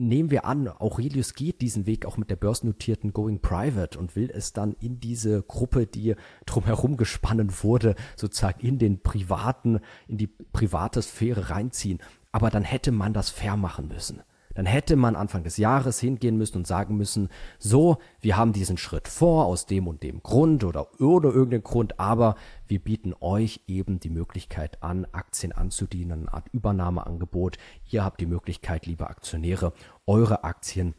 nehmen 0.00 0.30
wir 0.30 0.44
an, 0.44 0.68
Aurelius 0.68 1.34
geht 1.34 1.60
diesen 1.60 1.86
Weg 1.86 2.06
auch 2.06 2.16
mit 2.16 2.30
der 2.30 2.36
börsennotierten 2.36 3.12
Going 3.12 3.40
Private 3.40 3.98
und 3.98 4.16
will 4.16 4.30
es 4.32 4.52
dann 4.52 4.74
in 4.80 4.98
diese 4.98 5.42
Gruppe, 5.42 5.86
die 5.86 6.16
drumherum 6.46 6.96
gespannen 6.96 7.52
wurde, 7.62 7.94
sozusagen 8.16 8.60
in 8.60 8.78
den 8.78 9.02
privaten, 9.02 9.80
in 10.08 10.16
die 10.16 10.26
private 10.26 11.02
Sphäre 11.02 11.50
reinziehen. 11.50 12.00
Aber 12.32 12.50
dann 12.50 12.64
hätte 12.64 12.92
man 12.92 13.12
das 13.12 13.30
fair 13.30 13.56
machen 13.56 13.88
müssen. 13.88 14.22
Dann 14.54 14.66
hätte 14.66 14.96
man 14.96 15.16
Anfang 15.16 15.44
des 15.44 15.56
Jahres 15.56 16.00
hingehen 16.00 16.36
müssen 16.36 16.58
und 16.58 16.66
sagen 16.66 16.96
müssen, 16.96 17.28
so, 17.58 17.98
wir 18.20 18.36
haben 18.36 18.52
diesen 18.52 18.76
Schritt 18.76 19.08
vor 19.08 19.46
aus 19.46 19.66
dem 19.66 19.86
und 19.86 20.02
dem 20.02 20.22
Grund 20.22 20.64
oder 20.64 21.00
oder 21.00 21.30
irgendeinem 21.30 21.62
Grund, 21.62 22.00
aber 22.00 22.34
wir 22.66 22.80
bieten 22.80 23.14
euch 23.20 23.60
eben 23.66 24.00
die 24.00 24.10
Möglichkeit 24.10 24.82
an, 24.82 25.06
Aktien 25.12 25.52
anzudienen, 25.52 26.22
eine 26.22 26.32
Art 26.34 26.48
Übernahmeangebot. 26.52 27.58
Ihr 27.90 28.04
habt 28.04 28.20
die 28.20 28.26
Möglichkeit, 28.26 28.86
liebe 28.86 29.08
Aktionäre, 29.08 29.72
eure 30.06 30.44
Aktien 30.44 30.94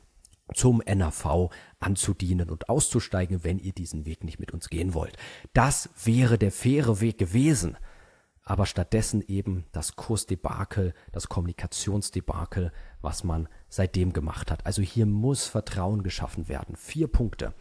zum 0.54 0.82
NAV 0.86 1.50
anzudienen 1.80 2.50
und 2.50 2.70
auszusteigen, 2.70 3.44
wenn 3.44 3.58
ihr 3.58 3.72
diesen 3.74 4.06
Weg 4.06 4.24
nicht 4.24 4.40
mit 4.40 4.52
uns 4.52 4.70
gehen 4.70 4.94
wollt. 4.94 5.18
Das 5.54 5.90
wäre 6.04 6.38
der 6.38 6.52
faire 6.52 7.00
Weg 7.00 7.18
gewesen 7.18 7.78
aber 8.44 8.66
stattdessen 8.66 9.24
eben 9.28 9.66
das 9.72 9.96
Kursdebakel, 9.96 10.94
das 11.12 11.30
Kommunikationsdebakel, 11.30 12.72
was 13.02 13.24
man 13.24 13.48
seitdem 13.70 14.14
gemacht 14.14 14.52
hat. 14.52 14.66
Also 14.66 14.82
hier 14.82 15.06
muss 15.06 15.48
Vertrauen 15.48 16.04
geschaffen 16.04 16.48
werden. 16.48 16.76
Vier 16.76 17.08
Punkte. 17.08 17.54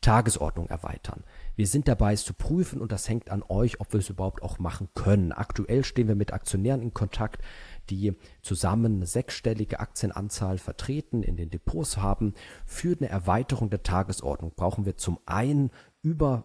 Tagesordnung 0.00 0.68
erweitern. 0.68 1.24
Wir 1.56 1.66
sind 1.66 1.88
dabei, 1.88 2.12
es 2.12 2.24
zu 2.24 2.34
prüfen 2.34 2.80
und 2.80 2.92
das 2.92 3.08
hängt 3.08 3.30
an 3.30 3.42
euch, 3.48 3.80
ob 3.80 3.92
wir 3.92 4.00
es 4.00 4.10
überhaupt 4.10 4.42
auch 4.42 4.58
machen 4.58 4.88
können. 4.94 5.32
Aktuell 5.32 5.84
stehen 5.84 6.06
wir 6.06 6.14
mit 6.14 6.32
Aktionären 6.32 6.82
in 6.82 6.94
Kontakt, 6.94 7.42
die 7.90 8.14
zusammen 8.42 8.96
eine 8.96 9.06
sechsstellige 9.06 9.80
Aktienanzahl 9.80 10.58
vertreten, 10.58 11.22
in 11.22 11.36
den 11.36 11.50
Depots 11.50 11.96
haben. 11.96 12.34
Für 12.66 12.96
eine 12.96 13.08
Erweiterung 13.08 13.70
der 13.70 13.82
Tagesordnung 13.82 14.52
brauchen 14.54 14.84
wir 14.84 14.96
zum 14.96 15.18
einen 15.24 15.70
über 16.02 16.44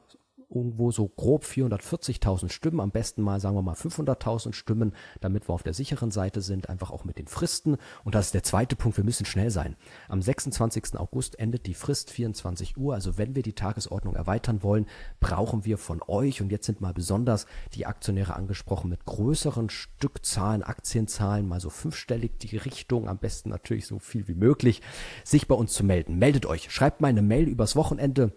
irgendwo 0.53 0.91
so 0.91 1.07
grob 1.07 1.43
440.000 1.43 2.49
Stimmen, 2.49 2.79
am 2.79 2.91
besten 2.91 3.21
mal 3.21 3.39
sagen 3.39 3.55
wir 3.55 3.61
mal 3.61 3.75
500.000 3.75 4.53
Stimmen, 4.53 4.93
damit 5.19 5.47
wir 5.47 5.53
auf 5.53 5.63
der 5.63 5.73
sicheren 5.73 6.11
Seite 6.11 6.41
sind, 6.41 6.69
einfach 6.69 6.91
auch 6.91 7.05
mit 7.05 7.17
den 7.17 7.27
Fristen. 7.27 7.77
Und 8.03 8.15
das 8.15 8.27
ist 8.27 8.33
der 8.33 8.43
zweite 8.43 8.75
Punkt, 8.75 8.97
wir 8.97 9.03
müssen 9.03 9.25
schnell 9.25 9.49
sein. 9.49 9.75
Am 10.09 10.21
26. 10.21 10.97
August 10.97 11.39
endet 11.39 11.65
die 11.65 11.73
Frist 11.73 12.11
24 12.11 12.77
Uhr, 12.77 12.93
also 12.93 13.17
wenn 13.17 13.35
wir 13.35 13.43
die 13.43 13.53
Tagesordnung 13.53 14.15
erweitern 14.15 14.63
wollen, 14.63 14.85
brauchen 15.19 15.65
wir 15.65 15.77
von 15.77 16.01
euch, 16.07 16.41
und 16.41 16.51
jetzt 16.51 16.65
sind 16.65 16.81
mal 16.81 16.93
besonders 16.93 17.45
die 17.73 17.85
Aktionäre 17.85 18.35
angesprochen, 18.35 18.89
mit 18.89 19.05
größeren 19.05 19.69
Stückzahlen, 19.69 20.63
Aktienzahlen, 20.63 21.47
mal 21.47 21.59
so 21.59 21.69
fünfstellig 21.69 22.39
die 22.39 22.57
Richtung, 22.57 23.07
am 23.07 23.17
besten 23.17 23.49
natürlich 23.49 23.87
so 23.87 23.99
viel 23.99 24.27
wie 24.27 24.35
möglich, 24.35 24.81
sich 25.23 25.47
bei 25.47 25.55
uns 25.55 25.73
zu 25.73 25.83
melden. 25.83 26.17
Meldet 26.17 26.45
euch, 26.45 26.71
schreibt 26.71 27.01
mal 27.01 27.07
eine 27.07 27.21
Mail 27.21 27.47
übers 27.47 27.75
Wochenende 27.75 28.33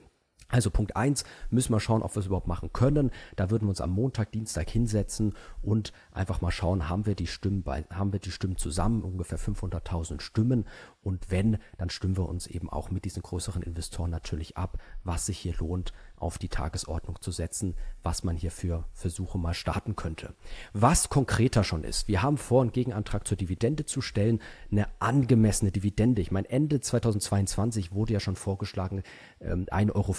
Also 0.49 0.71
Punkt 0.71 0.97
1 0.97 1.25
müssen 1.51 1.73
wir 1.73 1.81
schauen, 1.81 2.03
ob 2.03 2.15
wir 2.15 2.21
es 2.21 2.27
überhaupt 2.27 2.47
machen 2.47 2.73
können. 2.73 3.11
Da 3.37 3.51
würden 3.51 3.65
wir 3.65 3.71
uns 3.71 3.81
am 3.81 3.91
Montag, 3.91 4.33
Dienstag 4.33 4.71
hinsetzen 4.71 5.35
und 5.63 5.93
einfach 6.13 6.41
mal 6.41 6.51
schauen, 6.51 6.89
haben 6.89 7.07
wir 7.07 7.15
die 7.15 7.27
Stimmen, 7.27 7.63
bei, 7.63 7.85
haben 7.93 8.13
wir 8.13 8.21
die 8.21 8.31
Stimmen 8.31 8.57
zusammen, 8.57 9.03
ungefähr 9.03 9.39
500.000 9.39 10.21
Stimmen. 10.21 10.67
Und 11.03 11.31
wenn, 11.31 11.59
dann 11.79 11.91
stimmen 11.91 12.17
wir 12.17 12.29
uns 12.29 12.47
eben 12.47 12.71
auch 12.71 12.91
mit 12.91 13.05
diesen 13.05 13.23
größeren 13.23 13.63
Investoren 13.63 14.11
natürlich 14.11 14.57
ab, 14.57 14.79
was 15.03 15.27
sich 15.27 15.39
hier 15.39 15.55
lohnt, 15.59 15.93
auf 16.25 16.39
die 16.39 16.49
Tagesordnung 16.49 17.21
zu 17.21 17.31
setzen, 17.31 17.77
was 18.03 18.25
man 18.25 18.37
hier 18.37 18.51
für 18.51 18.85
Versuche 18.93 19.39
mal 19.39 19.55
starten 19.55 19.95
könnte. 19.95 20.35
Was 20.73 21.11
konkreter 21.11 21.63
schon 21.63 21.85
ist, 21.85 22.09
wir 22.09 22.23
haben 22.23 22.39
vor, 22.39 22.63
einen 22.63 22.73
Gegenantrag 22.73 23.29
zur 23.29 23.37
Dividende 23.37 23.85
zu 23.85 24.01
stellen, 24.01 24.41
eine 24.73 24.89
angemessene 25.01 25.71
Dividende. 25.71 26.23
Ich 26.23 26.31
meine, 26.31 26.49
Ende 26.49 26.81
2022 26.81 27.93
wurde 27.93 28.15
ja 28.15 28.21
schon 28.21 28.37
vorgeschlagen, 28.37 29.03
ähm, 29.41 29.67
1,50 29.67 29.93
Euro. 29.95 30.15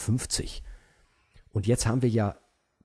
Und 1.52 1.68
jetzt 1.68 1.88
haben 1.88 2.02
wir 2.02 2.10
ja 2.10 2.38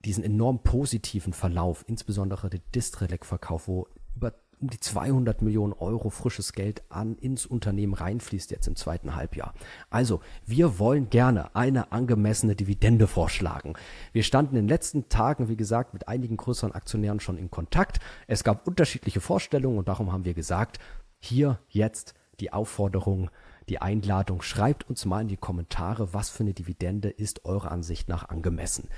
diesen 0.05 0.25
enorm 0.25 0.63
positiven 0.63 1.35
Verlauf, 1.35 1.85
insbesondere 1.87 2.49
der 2.49 2.61
Distrelec-Verkauf, 2.75 3.69
wo 3.69 3.87
über 4.17 4.33
um 4.61 4.71
die 4.71 4.81
200 4.81 5.43
Millionen 5.43 5.73
Euro 5.73 6.11
frisches 6.11 6.53
Geld 6.53 6.83
an 6.89 7.17
ins 7.17 7.47
Unternehmen 7.47 7.95
reinfließt 7.95 8.51
jetzt 8.51 8.67
im 8.67 8.77
zweiten 8.77 9.17
Halbjahr. 9.17 9.55
Also, 9.89 10.21
wir 10.47 10.79
wollen 10.79 11.11
gerne 11.11 11.55
eine 11.55 11.93
angemessene 11.93 12.55
Dividende 12.55 13.07
vorschlagen. 13.07 13.75
Wir 14.13 14.23
standen 14.23 14.57
in 14.57 14.65
den 14.65 14.69
letzten 14.69 15.09
Tagen, 15.09 15.49
wie 15.49 15.57
gesagt, 15.57 15.95
mit 15.95 16.09
einigen 16.09 16.37
größeren 16.37 16.73
Aktionären 16.73 17.21
schon 17.21 17.39
in 17.39 17.51
Kontakt. 17.51 18.01
Es 18.27 18.45
gab 18.45 18.67
unterschiedliche 18.67 19.21
Vorstellungen 19.21 19.79
und 19.79 19.89
darum 19.89 20.13
haben 20.13 20.25
wir 20.25 20.35
gesagt, 20.35 20.79
hier 21.19 21.59
jetzt 21.69 22.15
die 22.41 22.53
Aufforderung, 22.53 23.31
die 23.69 23.81
Einladung, 23.81 24.43
schreibt 24.43 24.89
uns 24.89 25.05
mal 25.05 25.21
in 25.21 25.29
die 25.29 25.37
Kommentare, 25.37 26.13
was 26.13 26.29
für 26.29 26.43
eine 26.43 26.55
Dividende 26.55 27.09
ist 27.09 27.45
eurer 27.45 27.71
Ansicht 27.71 28.09
nach 28.09 28.29
angemessen. 28.29 28.89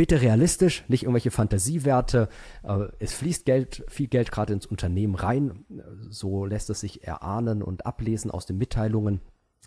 Bitte 0.00 0.22
realistisch, 0.22 0.82
nicht 0.88 1.02
irgendwelche 1.02 1.30
Fantasiewerte. 1.30 2.30
Äh, 2.62 2.86
es 3.00 3.12
fließt 3.12 3.44
Geld, 3.44 3.84
viel 3.86 4.06
Geld 4.06 4.32
gerade 4.32 4.54
ins 4.54 4.64
Unternehmen 4.64 5.14
rein. 5.14 5.66
So 6.08 6.46
lässt 6.46 6.70
es 6.70 6.80
sich 6.80 7.06
erahnen 7.06 7.62
und 7.62 7.84
ablesen 7.84 8.30
aus 8.30 8.46
den 8.46 8.56
Mitteilungen. 8.56 9.20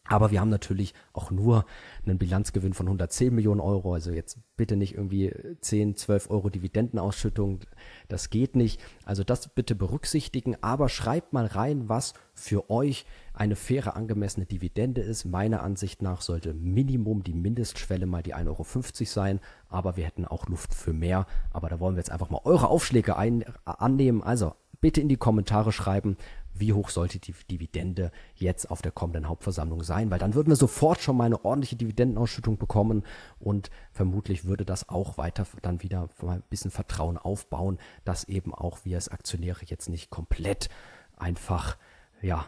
Aber 0.06 0.32
wir 0.32 0.42
haben 0.42 0.50
natürlich 0.50 0.94
auch 1.14 1.32
nur 1.32 1.66
einen 2.06 2.18
Bilanzgewinn 2.18 2.74
von 2.74 2.88
110 2.88 3.34
Millionen 3.34 3.62
Euro. 3.62 3.94
Also 3.94 4.12
jetzt 4.12 4.38
bitte 4.58 4.76
nicht 4.76 4.96
irgendwie 4.96 5.34
10, 5.62 5.96
12 5.96 6.30
Euro 6.30 6.50
Dividendenausschüttung. 6.50 7.62
Das 8.10 8.30
geht 8.30 8.58
nicht. 8.58 8.82
Also 9.06 9.24
das 9.24 9.48
bitte 9.48 9.76
berücksichtigen. 9.76 10.58
Aber 10.62 10.90
schreibt 10.90 11.32
mal 11.32 11.46
rein, 11.46 11.88
was 11.88 12.14
für 12.34 12.70
euch 12.70 13.06
eine 13.34 13.56
faire, 13.56 13.96
angemessene 13.96 14.46
Dividende 14.46 15.00
ist. 15.00 15.24
Meiner 15.24 15.64
Ansicht 15.64 16.02
nach 16.02 16.22
sollte 16.22 16.54
Minimum 16.54 17.24
die 17.24 17.34
Mindestschwelle 17.34 18.06
mal 18.06 18.24
die 18.24 18.36
1,50 18.36 18.48
Euro 18.50 19.06
sein. 19.06 19.40
Aber 19.70 19.96
wir 19.96 20.04
hätten 20.04 20.26
auch 20.26 20.48
Luft 20.48 20.74
für 20.74 20.92
mehr. 20.92 21.28
Aber 21.52 21.70
da 21.70 21.80
wollen 21.80 21.96
wir 21.96 22.02
jetzt 22.02 22.12
einfach 22.12 22.30
mal 22.30 22.42
eure 22.44 22.68
Aufschläge 22.68 23.16
ein, 23.16 23.46
annehmen. 23.64 24.22
Also 24.22 24.54
bitte 24.84 25.00
in 25.00 25.08
die 25.08 25.16
Kommentare 25.16 25.72
schreiben, 25.72 26.18
wie 26.54 26.74
hoch 26.74 26.90
sollte 26.90 27.18
die 27.18 27.34
Dividende 27.50 28.12
jetzt 28.36 28.70
auf 28.70 28.82
der 28.82 28.92
kommenden 28.92 29.30
Hauptversammlung 29.30 29.82
sein, 29.82 30.12
weil 30.12 30.20
dann 30.20 30.34
würden 30.34 30.50
wir 30.50 30.58
sofort 30.58 31.00
schon 31.00 31.16
mal 31.16 31.24
eine 31.24 31.46
ordentliche 31.46 31.78
Dividendenausschüttung 31.78 32.58
bekommen 32.58 33.04
und 33.40 33.72
vermutlich 33.94 34.44
würde 34.44 34.66
das 34.66 34.90
auch 34.90 35.18
weiter 35.18 35.48
dann 35.62 35.82
wieder 35.84 36.10
ein 36.22 36.44
bisschen 36.50 36.70
Vertrauen 36.70 37.18
aufbauen, 37.18 37.80
dass 38.04 38.26
eben 38.26 38.54
auch 38.54 38.80
wir 38.84 38.98
als 38.98 39.08
Aktionäre 39.08 39.62
jetzt 39.66 39.88
nicht 39.88 40.10
komplett 40.10 40.68
einfach, 41.16 41.78
ja, 42.22 42.46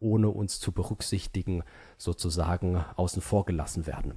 ohne 0.00 0.30
uns 0.30 0.60
zu 0.60 0.72
berücksichtigen, 0.72 1.64
sozusagen 1.98 2.82
außen 2.96 3.20
vor 3.20 3.44
gelassen 3.44 3.86
werden. 3.86 4.14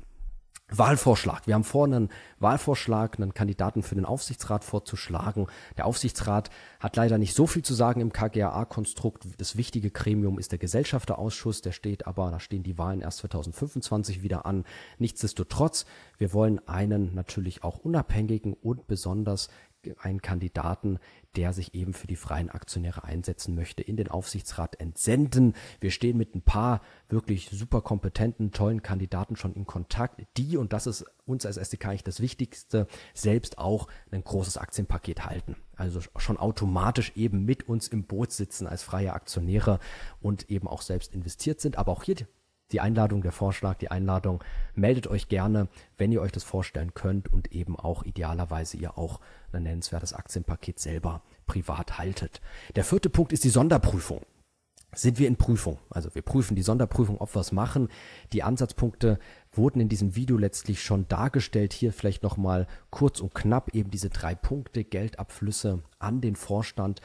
Wahlvorschlag. 0.73 1.47
Wir 1.47 1.55
haben 1.55 1.65
vor, 1.65 1.86
einen 1.86 2.10
Wahlvorschlag, 2.39 3.19
einen 3.19 3.34
Kandidaten 3.34 3.84
für 3.84 3.95
den 3.95 4.05
Aufsichtsrat 4.05 4.63
vorzuschlagen. 4.63 5.47
Der 5.77 5.86
Aufsichtsrat 5.86 6.49
hat 6.79 6.95
leider 6.95 7.17
nicht 7.17 7.36
so 7.36 7.45
viel 7.45 7.62
zu 7.62 7.73
sagen 7.73 7.99
im 7.99 8.13
KGAA-Konstrukt. 8.13 9.27
Das 9.38 9.57
wichtige 9.57 9.91
Gremium 9.91 10.39
ist 10.39 10.53
der 10.53 10.60
Gesellschafterausschuss. 10.60 11.62
Der 11.62 11.73
steht 11.73 12.07
aber, 12.07 12.31
da 12.31 12.39
stehen 12.39 12.63
die 12.63 12.77
Wahlen 12.77 13.01
erst 13.01 13.19
2025 13.19 14.23
wieder 14.23 14.45
an. 14.45 14.63
Nichtsdestotrotz, 14.97 15.86
wir 16.17 16.31
wollen 16.31 16.65
einen 16.67 17.13
natürlich 17.13 17.63
auch 17.63 17.79
unabhängigen 17.79 18.53
und 18.53 18.88
besonders 18.88 19.49
einen 20.00 20.22
Kandidaten, 20.22 21.00
der 21.36 21.54
sich 21.54 21.74
eben 21.74 21.94
für 21.94 22.08
die 22.08 22.15
freien 22.15 22.50
Aktionäre 22.50 23.04
einsetzen 23.04 23.56
möchte, 23.56 23.84
in 23.84 23.98
den 23.98 24.10
Aufsichtsrat 24.10 24.80
entsenden. 24.80 25.54
Wir 25.80 25.91
stehen 25.91 26.17
mit 26.17 26.36
ein 26.36 26.41
paar 26.41 26.82
wirklich 27.10 27.50
super 27.52 27.82
kompetenten, 27.82 28.52
tollen 28.52 28.82
Kandidaten 28.82 29.36
schon 29.36 29.54
in 29.54 29.65
Kontakt, 29.65 30.22
die, 30.38 30.58
und 30.58 30.74
das 30.74 30.88
ist 30.88 31.06
uns 31.26 31.46
als 31.46 31.58
SDK 31.58 31.89
eigentlich 31.89 32.04
das 32.04 32.20
Wichtigste, 32.20 32.88
selbst 33.13 33.58
auch 33.58 33.88
ein 34.12 34.24
großes 34.24 34.58
Aktienpaket 34.58 35.26
halten. 35.26 35.56
Also 35.76 36.02
schon 36.17 36.38
automatisch 36.38 37.13
eben 37.15 37.46
mit 37.46 37.67
uns 37.67 37.88
im 37.88 38.04
Boot 38.04 38.32
sitzen 38.32 38.67
als 38.67 38.84
freie 38.84 39.13
Aktionäre 39.13 39.80
und 40.22 40.50
eben 40.50 40.67
auch 40.67 40.82
selbst 40.82 41.13
investiert 41.13 41.62
sind. 41.62 41.78
Aber 41.78 41.91
auch 41.91 42.04
hier 42.04 42.15
die 42.71 42.81
Einladung, 42.81 43.21
der 43.21 43.31
Vorschlag, 43.31 43.77
die 43.77 43.91
Einladung. 43.91 44.43
Meldet 44.73 45.07
euch 45.07 45.27
gerne, 45.27 45.67
wenn 45.97 46.12
ihr 46.12 46.21
euch 46.21 46.31
das 46.31 46.43
vorstellen 46.43 46.93
könnt 46.93 47.31
und 47.31 47.51
eben 47.51 47.77
auch 47.77 48.03
idealerweise 48.03 48.77
ihr 48.77 48.97
auch 48.97 49.19
ein 49.51 49.63
nennenswertes 49.63 50.13
Aktienpaket 50.13 50.79
selber 50.79 51.21
privat 51.45 51.97
haltet. 51.97 52.41
Der 52.75 52.84
vierte 52.84 53.10
Punkt 53.10 53.34
ist 53.34 53.43
die 53.43 53.49
Sonderprüfung. 53.49 54.21
Sind 54.93 55.19
wir 55.19 55.27
in 55.29 55.38
Prüfung? 55.38 55.79
Also 55.89 56.13
wir 56.15 56.21
prüfen 56.21 56.55
die 56.55 56.63
Sonderprüfung, 56.63 57.17
ob 57.21 57.34
wir 57.34 57.39
es 57.39 57.53
machen. 57.53 57.88
Die 58.34 58.43
Ansatzpunkte 58.43 59.19
wurden 59.53 59.79
in 59.79 59.88
diesem 59.88 60.17
Video 60.17 60.38
letztlich 60.38 60.84
schon 60.84 61.07
dargestellt. 61.07 61.71
Hier 61.71 61.93
vielleicht 61.93 62.23
nochmal 62.23 62.67
kurz 62.89 63.21
und 63.21 63.34
knapp 63.34 63.73
eben 63.73 63.89
diese 63.89 64.10
drei 64.10 64.36
Punkte, 64.36 64.84
Geldabflüsse 64.84 65.81
an 65.99 66.19
den 66.19 66.36
Vorstand. 66.36 66.99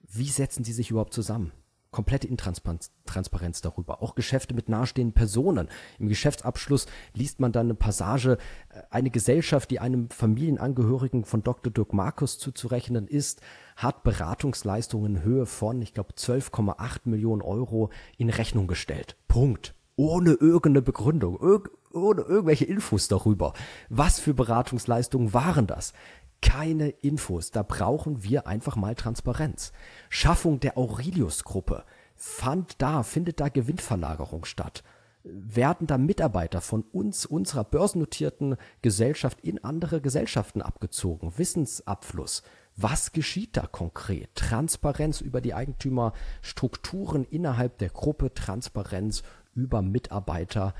Wie 0.00 0.28
setzen 0.28 0.62
die 0.62 0.72
sich 0.72 0.90
überhaupt 0.90 1.12
zusammen? 1.12 1.52
Komplette 1.96 2.28
Intransparenz 2.28 3.62
darüber. 3.62 4.02
Auch 4.02 4.14
Geschäfte 4.14 4.52
mit 4.52 4.68
nahestehenden 4.68 5.14
Personen. 5.14 5.68
Im 5.98 6.08
Geschäftsabschluss 6.08 6.84
liest 7.14 7.40
man 7.40 7.52
dann 7.52 7.68
eine 7.68 7.74
Passage, 7.74 8.36
äh, 8.68 8.82
eine 8.90 9.08
Gesellschaft, 9.08 9.70
die 9.70 9.80
einem 9.80 10.10
Familienangehörigen 10.10 11.24
von 11.24 11.42
Dr. 11.42 11.72
Dirk 11.72 11.94
Markus 11.94 12.38
zuzurechnen 12.38 13.08
ist, 13.08 13.40
hat 13.76 14.02
Beratungsleistungen 14.02 15.16
in 15.16 15.22
Höhe 15.22 15.46
von, 15.46 15.80
ich 15.80 15.94
glaube, 15.94 16.12
12,8 16.12 17.00
Millionen 17.04 17.40
Euro 17.40 17.88
in 18.18 18.28
Rechnung 18.28 18.66
gestellt. 18.66 19.16
Punkt. 19.26 19.74
Ohne 19.96 20.32
irgendeine 20.32 20.82
Begründung, 20.82 21.40
irg 21.40 21.70
ohne 21.94 22.20
irgendwelche 22.20 22.66
Infos 22.66 23.08
darüber. 23.08 23.54
Was 23.88 24.20
für 24.20 24.34
Beratungsleistungen 24.34 25.32
waren 25.32 25.66
das? 25.66 25.94
Keine 26.42 26.88
Infos. 26.88 27.50
Da 27.50 27.62
brauchen 27.62 28.22
wir 28.22 28.46
einfach 28.46 28.76
mal 28.76 28.94
Transparenz. 28.94 29.72
Schaffung 30.08 30.60
der 30.60 30.78
Aurelius-Gruppe. 30.78 31.84
Fand 32.14 32.80
da, 32.80 33.02
findet 33.02 33.40
da 33.40 33.48
Gewinnverlagerung 33.48 34.44
statt? 34.44 34.82
Werden 35.22 35.86
da 35.86 35.98
Mitarbeiter 35.98 36.60
von 36.60 36.82
uns, 36.92 37.26
unserer 37.26 37.64
börsennotierten 37.64 38.56
Gesellschaft 38.80 39.40
in 39.40 39.62
andere 39.64 40.00
Gesellschaften 40.00 40.62
abgezogen? 40.62 41.36
Wissensabfluss. 41.36 42.42
Was 42.76 43.12
geschieht 43.12 43.56
da 43.56 43.66
konkret? 43.66 44.34
Transparenz 44.34 45.20
über 45.20 45.40
die 45.40 45.54
Eigentümerstrukturen 45.54 47.24
innerhalb 47.24 47.78
der 47.78 47.88
Gruppe, 47.88 48.34
Transparenz 48.34 49.22
über 49.54 49.82
Mitarbeiter, 49.82 50.74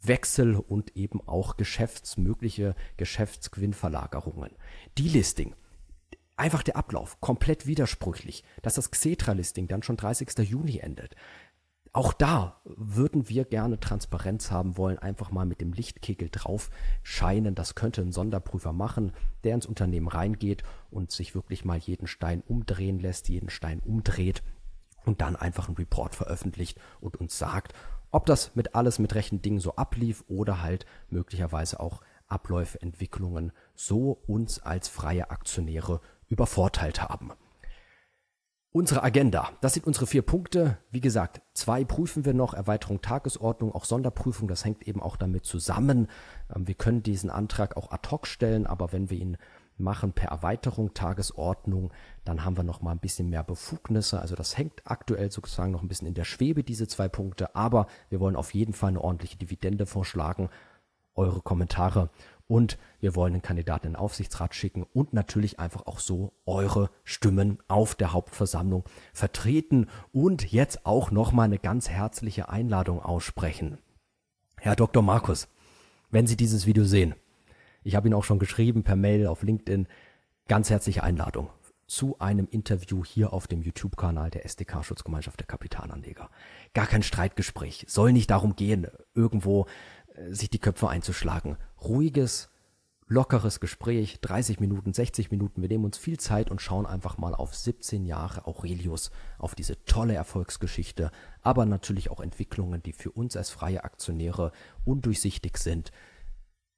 Wechsel 0.00 0.56
und 0.56 0.96
eben 0.96 1.20
auch 1.26 1.56
geschäftsmögliche 1.56 2.74
Geschäftsgewinnverlagerungen. 2.96 4.52
Delisting. 4.98 5.54
Einfach 6.36 6.62
der 6.62 6.76
Ablauf, 6.76 7.20
komplett 7.20 7.66
widersprüchlich, 7.66 8.44
dass 8.62 8.74
das 8.74 8.92
Xetra-Listing 8.92 9.66
dann 9.66 9.82
schon 9.82 9.96
30. 9.96 10.38
Juni 10.38 10.78
endet. 10.78 11.16
Auch 11.92 12.12
da 12.12 12.60
würden 12.64 13.28
wir 13.28 13.44
gerne 13.44 13.80
Transparenz 13.80 14.50
haben 14.50 14.76
wollen, 14.76 14.98
einfach 14.98 15.32
mal 15.32 15.46
mit 15.46 15.60
dem 15.60 15.72
Lichtkegel 15.72 16.28
drauf 16.30 16.70
scheinen. 17.02 17.54
Das 17.54 17.74
könnte 17.74 18.02
ein 18.02 18.12
Sonderprüfer 18.12 18.72
machen, 18.72 19.12
der 19.42 19.54
ins 19.54 19.66
Unternehmen 19.66 20.06
reingeht 20.06 20.62
und 20.90 21.10
sich 21.10 21.34
wirklich 21.34 21.64
mal 21.64 21.78
jeden 21.78 22.06
Stein 22.06 22.42
umdrehen 22.46 23.00
lässt, 23.00 23.28
jeden 23.28 23.50
Stein 23.50 23.80
umdreht 23.80 24.42
und 25.06 25.22
dann 25.22 25.34
einfach 25.34 25.68
einen 25.68 25.76
Report 25.76 26.14
veröffentlicht 26.14 26.78
und 27.00 27.16
uns 27.16 27.38
sagt, 27.38 27.72
ob 28.10 28.26
das 28.26 28.54
mit 28.54 28.74
alles 28.74 28.98
mit 28.98 29.14
rechten 29.14 29.42
Dingen 29.42 29.60
so 29.60 29.76
ablief 29.76 30.24
oder 30.28 30.62
halt 30.62 30.86
möglicherweise 31.10 31.80
auch 31.80 32.00
Abläufe, 32.26 32.80
Entwicklungen 32.80 33.52
so 33.74 34.22
uns 34.26 34.60
als 34.60 34.88
freie 34.88 35.30
Aktionäre 35.30 36.00
übervorteilt 36.28 37.02
haben. 37.02 37.32
Unsere 38.70 39.02
Agenda, 39.02 39.50
das 39.62 39.74
sind 39.74 39.86
unsere 39.86 40.06
vier 40.06 40.20
Punkte. 40.20 40.76
Wie 40.90 41.00
gesagt, 41.00 41.40
zwei 41.54 41.84
prüfen 41.84 42.26
wir 42.26 42.34
noch, 42.34 42.52
Erweiterung 42.52 43.00
Tagesordnung, 43.00 43.74
auch 43.74 43.86
Sonderprüfung, 43.86 44.46
das 44.46 44.64
hängt 44.64 44.86
eben 44.86 45.00
auch 45.00 45.16
damit 45.16 45.46
zusammen. 45.46 46.06
Ähm, 46.54 46.68
wir 46.68 46.74
können 46.74 47.02
diesen 47.02 47.30
Antrag 47.30 47.78
auch 47.78 47.90
ad 47.90 48.10
hoc 48.10 48.26
stellen, 48.26 48.66
aber 48.66 48.92
wenn 48.92 49.08
wir 49.08 49.18
ihn 49.18 49.38
machen 49.78 50.12
per 50.12 50.30
Erweiterung 50.30 50.94
Tagesordnung, 50.94 51.92
dann 52.24 52.44
haben 52.44 52.56
wir 52.56 52.64
noch 52.64 52.82
mal 52.82 52.92
ein 52.92 52.98
bisschen 52.98 53.30
mehr 53.30 53.42
Befugnisse. 53.42 54.20
Also 54.20 54.34
das 54.34 54.56
hängt 54.58 54.82
aktuell 54.84 55.30
sozusagen 55.30 55.72
noch 55.72 55.82
ein 55.82 55.88
bisschen 55.88 56.08
in 56.08 56.14
der 56.14 56.24
Schwebe, 56.24 56.64
diese 56.64 56.88
zwei 56.88 57.08
Punkte. 57.08 57.54
Aber 57.54 57.86
wir 58.10 58.20
wollen 58.20 58.36
auf 58.36 58.54
jeden 58.54 58.74
Fall 58.74 58.90
eine 58.90 59.00
ordentliche 59.00 59.36
Dividende 59.36 59.86
vorschlagen. 59.86 60.48
eure 61.14 61.40
Kommentare 61.42 62.10
und 62.46 62.78
wir 63.00 63.14
wollen 63.14 63.34
den 63.34 63.42
Kandidaten 63.42 63.86
in 63.88 63.92
den 63.92 64.00
Aufsichtsrat 64.00 64.54
schicken 64.54 64.84
und 64.94 65.12
natürlich 65.12 65.60
einfach 65.60 65.86
auch 65.86 65.98
so 65.98 66.32
eure 66.46 66.90
Stimmen 67.04 67.58
auf 67.68 67.94
der 67.94 68.12
Hauptversammlung 68.12 68.84
vertreten 69.12 69.88
und 70.12 70.50
jetzt 70.50 70.86
auch 70.86 71.10
nochmal 71.10 71.44
eine 71.44 71.58
ganz 71.58 71.90
herzliche 71.90 72.48
Einladung 72.48 73.02
aussprechen. 73.02 73.78
Herr 74.56 74.76
Dr. 74.76 75.02
Markus, 75.02 75.48
wenn 76.10 76.26
Sie 76.26 76.36
dieses 76.36 76.66
Video 76.66 76.84
sehen, 76.84 77.14
ich 77.82 77.94
habe 77.94 78.08
Ihnen 78.08 78.14
auch 78.14 78.24
schon 78.24 78.38
geschrieben 78.38 78.82
per 78.82 78.96
Mail 78.96 79.26
auf 79.26 79.42
LinkedIn, 79.42 79.86
ganz 80.46 80.70
herzliche 80.70 81.02
Einladung 81.02 81.50
zu 81.88 82.18
einem 82.18 82.46
Interview 82.50 83.02
hier 83.04 83.32
auf 83.32 83.46
dem 83.46 83.62
YouTube-Kanal 83.62 84.30
der 84.30 84.44
SDK 84.44 84.84
Schutzgemeinschaft 84.84 85.40
der 85.40 85.46
Kapitalanleger. 85.46 86.30
Gar 86.74 86.86
kein 86.86 87.02
Streitgespräch, 87.02 87.86
soll 87.88 88.12
nicht 88.12 88.30
darum 88.30 88.54
gehen, 88.54 88.86
irgendwo 89.14 89.66
äh, 90.14 90.32
sich 90.32 90.50
die 90.50 90.58
Köpfe 90.58 90.88
einzuschlagen. 90.88 91.56
Ruhiges, 91.82 92.50
lockeres 93.06 93.58
Gespräch, 93.58 94.20
30 94.20 94.60
Minuten, 94.60 94.92
60 94.92 95.30
Minuten. 95.30 95.62
Wir 95.62 95.68
nehmen 95.70 95.86
uns 95.86 95.96
viel 95.96 96.20
Zeit 96.20 96.50
und 96.50 96.60
schauen 96.60 96.84
einfach 96.84 97.16
mal 97.16 97.34
auf 97.34 97.56
17 97.56 98.04
Jahre 98.04 98.46
Aurelius, 98.46 99.10
auf 99.38 99.54
diese 99.54 99.82
tolle 99.86 100.14
Erfolgsgeschichte, 100.14 101.10
aber 101.40 101.64
natürlich 101.64 102.10
auch 102.10 102.20
Entwicklungen, 102.20 102.82
die 102.82 102.92
für 102.92 103.10
uns 103.10 103.34
als 103.34 103.48
freie 103.48 103.82
Aktionäre 103.82 104.52
undurchsichtig 104.84 105.56
sind. 105.56 105.90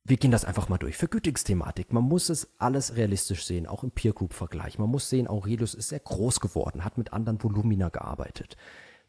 Wir 0.04 0.16
gehen 0.16 0.30
das 0.30 0.44
einfach 0.44 0.68
mal 0.68 0.78
durch. 0.78 0.96
Vergütungsthematik. 0.96 1.92
Man 1.92 2.04
muss 2.04 2.30
es 2.30 2.48
alles 2.58 2.96
realistisch 2.96 3.44
sehen, 3.44 3.66
auch 3.66 3.84
im 3.84 3.90
Peer 3.90 4.12
Group 4.12 4.32
Vergleich. 4.32 4.78
Man 4.78 4.88
muss 4.88 5.10
sehen, 5.10 5.28
Aurelius 5.28 5.74
ist 5.74 5.90
sehr 5.90 6.00
groß 6.00 6.40
geworden, 6.40 6.84
hat 6.84 6.98
mit 6.98 7.12
anderen 7.12 7.42
Volumina 7.42 7.90
gearbeitet. 7.90 8.56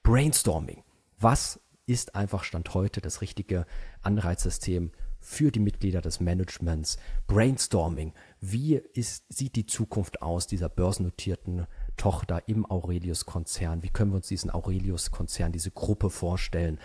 Brainstorming. 0.03 0.83
Was 1.17 1.59
ist 1.85 2.15
einfach 2.15 2.43
Stand 2.43 2.73
heute 2.73 3.01
das 3.01 3.21
richtige 3.21 3.65
Anreizsystem 4.01 4.91
für 5.19 5.51
die 5.51 5.59
Mitglieder 5.59 6.01
des 6.01 6.19
Managements? 6.19 6.97
Brainstorming. 7.27 8.13
Wie 8.39 8.75
ist, 8.75 9.25
sieht 9.29 9.55
die 9.55 9.65
Zukunft 9.65 10.21
aus 10.21 10.45
dieser 10.45 10.69
börsennotierten 10.69 11.67
Tochter 11.95 12.47
im 12.47 12.69
Aurelius-Konzern? 12.69 13.81
Wie 13.81 13.89
können 13.89 14.11
wir 14.11 14.17
uns 14.17 14.27
diesen 14.27 14.51
Aurelius-Konzern, 14.51 15.51
diese 15.51 15.71
Gruppe 15.71 16.09
vorstellen? 16.09 16.79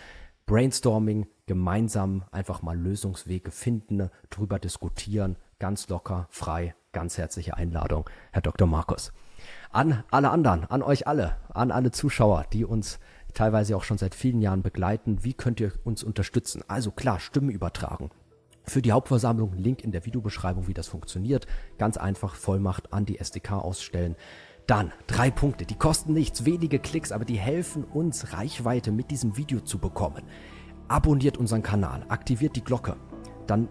Brainstorming, 0.45 1.27
gemeinsam 1.47 2.23
einfach 2.31 2.61
mal 2.61 2.77
Lösungswege 2.77 3.49
finden, 3.51 4.09
drüber 4.29 4.59
diskutieren, 4.59 5.37
ganz 5.59 5.89
locker, 5.89 6.27
frei, 6.29 6.75
ganz 6.91 7.17
herzliche 7.17 7.57
Einladung, 7.57 8.07
Herr 8.31 8.41
Dr. 8.41 8.67
Markus. 8.67 9.11
An 9.71 10.03
alle 10.11 10.29
anderen, 10.29 10.65
an 10.65 10.83
euch 10.83 11.07
alle, 11.07 11.37
an 11.49 11.71
alle 11.71 11.91
Zuschauer, 11.91 12.45
die 12.53 12.65
uns 12.65 12.99
teilweise 13.33 13.75
auch 13.75 13.83
schon 13.83 13.97
seit 13.97 14.15
vielen 14.15 14.41
Jahren 14.41 14.61
begleiten, 14.61 15.23
wie 15.23 15.33
könnt 15.33 15.59
ihr 15.59 15.71
uns 15.83 16.03
unterstützen? 16.03 16.63
Also 16.67 16.91
klar, 16.91 17.19
Stimmen 17.19 17.49
übertragen. 17.49 18.11
Für 18.63 18.81
die 18.81 18.91
Hauptversammlung 18.91 19.53
Link 19.53 19.83
in 19.83 19.91
der 19.91 20.05
Videobeschreibung, 20.05 20.67
wie 20.67 20.73
das 20.73 20.87
funktioniert. 20.87 21.47
Ganz 21.77 21.95
einfach 21.95 22.35
Vollmacht 22.35 22.91
an 22.91 23.05
die 23.05 23.19
SDK 23.19 23.53
ausstellen. 23.53 24.17
Dann 24.65 24.91
drei 25.07 25.31
Punkte, 25.31 25.65
die 25.65 25.77
kosten 25.77 26.11
nichts, 26.11 26.43
wenige 26.43 26.79
Klicks, 26.79 27.13
aber 27.13 27.23
die 27.23 27.37
helfen 27.37 27.85
uns, 27.85 28.33
Reichweite 28.33 28.91
mit 28.91 29.09
diesem 29.09 29.37
Video 29.37 29.61
zu 29.61 29.79
bekommen. 29.79 30.23
Abonniert 30.87 31.37
unseren 31.37 31.63
Kanal, 31.63 32.05
aktiviert 32.07 32.55
die 32.55 32.63
Glocke. 32.63 32.95
Dann 33.45 33.67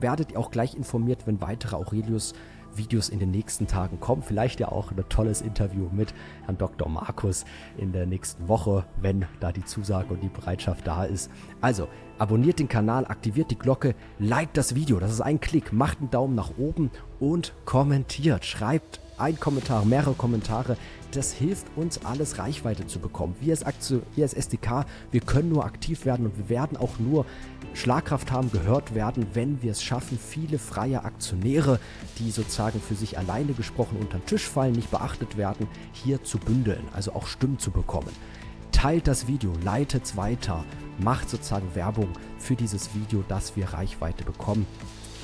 werdet 0.00 0.32
ihr 0.32 0.38
auch 0.40 0.50
gleich 0.50 0.74
informiert, 0.74 1.26
wenn 1.26 1.40
weitere 1.40 1.76
Aurelius 1.76 2.34
Videos 2.74 3.08
in 3.08 3.18
den 3.18 3.30
nächsten 3.30 3.66
Tagen 3.66 4.00
kommen. 4.00 4.22
Vielleicht 4.22 4.60
ja 4.60 4.68
auch 4.68 4.90
ein 4.90 5.04
tolles 5.08 5.40
Interview 5.40 5.88
mit 5.92 6.14
Herrn 6.44 6.58
Dr. 6.58 6.88
Markus 6.88 7.44
in 7.76 7.92
der 7.92 8.06
nächsten 8.06 8.48
Woche, 8.48 8.84
wenn 9.00 9.26
da 9.40 9.52
die 9.52 9.64
Zusage 9.64 10.12
und 10.12 10.22
die 10.22 10.28
Bereitschaft 10.28 10.86
da 10.86 11.04
ist. 11.04 11.30
Also, 11.60 11.88
abonniert 12.18 12.58
den 12.58 12.68
Kanal, 12.68 13.06
aktiviert 13.06 13.50
die 13.50 13.58
Glocke, 13.58 13.94
liked 14.18 14.56
das 14.56 14.74
Video, 14.74 14.98
das 14.98 15.12
ist 15.12 15.20
ein 15.20 15.40
Klick, 15.40 15.72
macht 15.72 16.00
einen 16.00 16.10
Daumen 16.10 16.34
nach 16.34 16.58
oben 16.58 16.90
und 17.20 17.52
kommentiert. 17.64 18.44
Schreibt 18.44 19.00
ein 19.16 19.38
Kommentar, 19.38 19.84
mehrere 19.84 20.14
Kommentare. 20.14 20.76
Das 21.12 21.32
hilft 21.32 21.66
uns 21.76 22.04
alles 22.04 22.38
Reichweite 22.38 22.86
zu 22.86 22.98
bekommen. 22.98 23.34
Wir 23.40 23.52
als, 23.52 23.62
Aktion, 23.62 24.02
wir 24.14 24.24
als 24.24 24.34
SDK, 24.34 24.84
wir 25.10 25.20
können 25.20 25.48
nur 25.48 25.64
aktiv 25.64 26.04
werden 26.04 26.26
und 26.26 26.36
wir 26.36 26.48
werden 26.50 26.76
auch 26.76 26.98
nur 26.98 27.24
Schlagkraft 27.72 28.30
haben, 28.30 28.52
gehört 28.52 28.94
werden, 28.94 29.26
wenn 29.32 29.62
wir 29.62 29.72
es 29.72 29.82
schaffen, 29.82 30.18
viele 30.18 30.58
freie 30.58 31.04
Aktionäre, 31.04 31.80
die 32.18 32.30
sozusagen 32.30 32.80
für 32.80 32.94
sich 32.94 33.16
alleine 33.16 33.52
gesprochen 33.52 33.96
unter 33.98 34.18
den 34.18 34.26
Tisch 34.26 34.46
fallen, 34.46 34.72
nicht 34.72 34.90
beachtet 34.90 35.36
werden, 35.36 35.66
hier 35.92 36.22
zu 36.24 36.38
bündeln, 36.38 36.82
also 36.92 37.12
auch 37.12 37.26
Stimmen 37.26 37.58
zu 37.58 37.70
bekommen. 37.70 38.10
Teilt 38.72 39.08
das 39.08 39.26
Video, 39.26 39.52
leitet 39.64 40.04
es 40.04 40.16
weiter, 40.16 40.64
macht 40.98 41.30
sozusagen 41.30 41.74
Werbung 41.74 42.08
für 42.38 42.54
dieses 42.54 42.94
Video, 42.94 43.24
dass 43.28 43.56
wir 43.56 43.72
Reichweite 43.72 44.24
bekommen. 44.24 44.66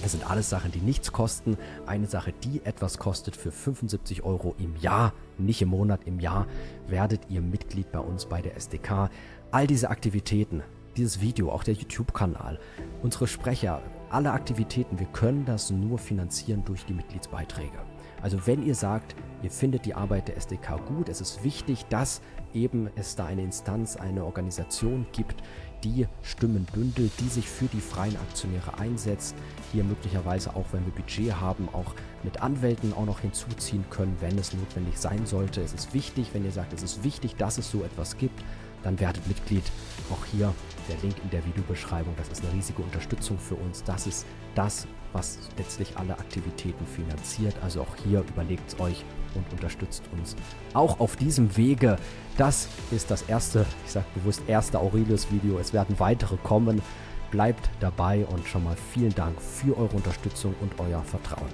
Das 0.05 0.13
sind 0.13 0.31
alles 0.31 0.51
Sachen, 0.51 0.71
die 0.71 0.83
nichts 0.83 1.13
kosten. 1.13 1.57
Eine 1.87 2.07
Sache, 2.07 2.35
die 2.45 2.61
etwas 2.63 2.99
kostet 2.99 3.35
für 3.37 3.51
75 3.51 4.23
Euro 4.23 4.55
im 4.59 4.77
Jahr, 4.77 5.15
nicht 5.39 5.63
im 5.63 5.71
Monat, 5.71 6.03
im 6.05 6.21
Jahr, 6.21 6.47
werdet 6.87 7.23
ihr 7.31 7.41
Mitglied 7.41 7.91
bei 7.91 8.01
uns 8.01 8.27
bei 8.27 8.43
der 8.43 8.55
SDK. 8.55 9.09
All 9.51 9.67
diese 9.67 9.89
Aktivitäten, 9.89 10.63
dieses 10.99 11.23
Video, 11.23 11.51
auch 11.51 11.65
der 11.65 11.73
YouTube-Kanal, 11.73 12.61
unsere 13.03 13.27
Sprecher, 13.27 13.81
alle 14.11 14.33
Aktivitäten, 14.33 14.99
wir 14.99 15.07
können 15.07 15.47
das 15.47 15.71
nur 15.71 15.97
finanzieren 15.97 16.63
durch 16.67 16.85
die 16.85 16.93
Mitgliedsbeiträge. 16.93 17.79
Also 18.21 18.47
wenn 18.47 18.63
ihr 18.63 18.75
sagt, 18.75 19.17
ihr 19.43 19.51
findet 19.51 19.87
die 19.87 19.95
Arbeit 19.95 20.29
der 20.29 20.37
SDK 20.37 20.85
gut, 20.87 21.09
es 21.09 21.23
ist 21.23 21.43
wichtig, 21.45 21.87
dass 21.87 22.21
eben 22.55 22.89
es 22.97 23.17
da 23.17 23.27
eine 23.27 23.43
Instanz, 23.43 23.97
eine 23.97 24.25
Organisation 24.25 25.07
gibt, 25.13 25.43
die 25.85 26.07
Stimmen 26.23 26.67
bündelt, 26.73 27.13
die 27.21 27.29
sich 27.29 27.49
für 27.49 27.67
die 27.67 27.81
freien 27.81 28.17
Aktionäre 28.17 28.79
einsetzt. 28.79 29.35
Hier 29.73 29.85
möglicherweise 29.85 30.57
auch, 30.57 30.65
wenn 30.73 30.85
wir 30.87 30.93
Budget 30.93 31.41
haben, 31.41 31.69
auch 31.73 31.95
mit 32.23 32.41
Anwälten 32.41 32.95
auch 32.95 33.05
noch 33.05 33.21
hinzuziehen 33.21 33.85
können, 33.91 34.17
wenn 34.21 34.39
es 34.39 34.55
notwendig 34.55 34.97
sein 34.97 35.27
sollte. 35.27 35.61
Es 35.61 35.75
ist 35.75 35.93
wichtig, 35.93 36.31
wenn 36.33 36.45
ihr 36.45 36.53
sagt, 36.53 36.73
es 36.73 36.83
ist 36.83 37.05
wichtig, 37.05 37.37
dass 37.37 37.59
es 37.59 37.71
so 37.71 37.83
etwas 37.83 38.17
gibt, 38.17 38.43
dann 38.83 38.99
werdet 38.99 39.27
Mitglied. 39.29 39.65
Auch 40.11 40.25
hier 40.25 40.55
der 40.89 40.97
Link 41.03 41.17
in 41.23 41.31
der 41.31 41.45
Videobeschreibung. 41.45 42.15
Das 42.17 42.29
ist 42.29 42.45
eine 42.45 42.53
riesige 42.53 42.83
Unterstützung 42.83 43.39
für 43.39 43.55
uns. 43.55 43.83
Das 43.85 44.07
ist 44.07 44.27
das, 44.55 44.87
was 45.13 45.39
letztlich 45.57 45.97
alle 45.97 46.19
Aktivitäten 46.19 46.87
finanziert. 46.87 47.55
Also 47.63 47.83
auch 47.83 47.97
hier 48.05 48.21
überlegt 48.21 48.69
es 48.69 48.81
euch 48.81 49.05
und 49.35 49.45
unterstützt 49.53 50.03
uns 50.13 50.37
auch 50.75 51.01
auf 51.01 51.17
diesem 51.17 51.57
Wege. 51.57 51.97
Das 52.37 52.69
ist 52.91 53.11
das 53.11 53.23
erste, 53.23 53.67
ich 53.87 53.93
sage 53.93 54.07
bewusst 54.15 54.43
erste 54.47 54.79
Aurelius-Video. 54.79 55.59
Es 55.59 55.73
werden 55.73 55.99
weitere 55.99 56.37
kommen. 56.37 56.83
Bleibt 57.31 57.69
dabei 57.81 58.25
und 58.27 58.47
schon 58.47 58.65
mal 58.65 58.77
vielen 58.93 59.15
Dank 59.15 59.41
für 59.41 59.77
eure 59.77 59.97
Unterstützung 59.97 60.55
und 60.61 60.73
euer 60.79 61.03
Vertrauen. 61.03 61.49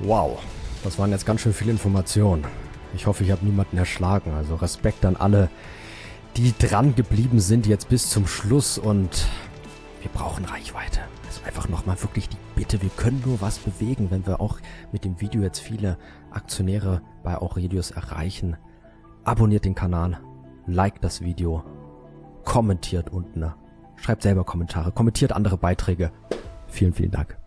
Wow, 0.00 0.42
das 0.84 0.98
waren 0.98 1.10
jetzt 1.10 1.26
ganz 1.26 1.42
schön 1.42 1.52
viele 1.52 1.70
Informationen. 1.70 2.44
Ich 2.94 3.06
hoffe, 3.06 3.24
ich 3.24 3.30
habe 3.30 3.44
niemanden 3.44 3.76
erschlagen. 3.76 4.32
Also 4.34 4.56
Respekt 4.56 5.04
an 5.04 5.16
alle, 5.16 5.48
die 6.40 6.54
dran 6.56 6.94
geblieben 6.94 7.38
sind 7.38 7.66
jetzt 7.66 7.90
bis 7.90 8.08
zum 8.08 8.26
Schluss 8.26 8.78
und 8.78 9.26
wir 10.00 10.10
brauchen 10.10 10.46
Reichweite. 10.46 11.00
Also 11.26 11.42
einfach 11.44 11.68
nochmal 11.68 12.00
wirklich 12.00 12.30
die 12.30 12.36
Bitte, 12.54 12.80
wir 12.80 12.88
können 12.90 13.22
nur 13.26 13.40
was 13.42 13.58
bewegen, 13.58 14.10
wenn 14.10 14.26
wir 14.26 14.40
auch 14.40 14.58
mit 14.90 15.04
dem 15.04 15.20
Video 15.20 15.42
jetzt 15.42 15.58
viele 15.58 15.98
Aktionäre 16.30 17.02
bei 17.22 17.36
Aurelius 17.36 17.90
erreichen. 17.90 18.56
Abonniert 19.22 19.66
den 19.66 19.74
Kanal, 19.74 20.18
liked 20.66 21.04
das 21.04 21.20
Video, 21.20 21.62
kommentiert 22.44 23.10
unten, 23.10 23.52
schreibt 23.96 24.22
selber 24.22 24.44
Kommentare, 24.44 24.92
kommentiert 24.92 25.32
andere 25.32 25.58
Beiträge. 25.58 26.10
Vielen, 26.68 26.94
vielen 26.94 27.10
Dank. 27.10 27.39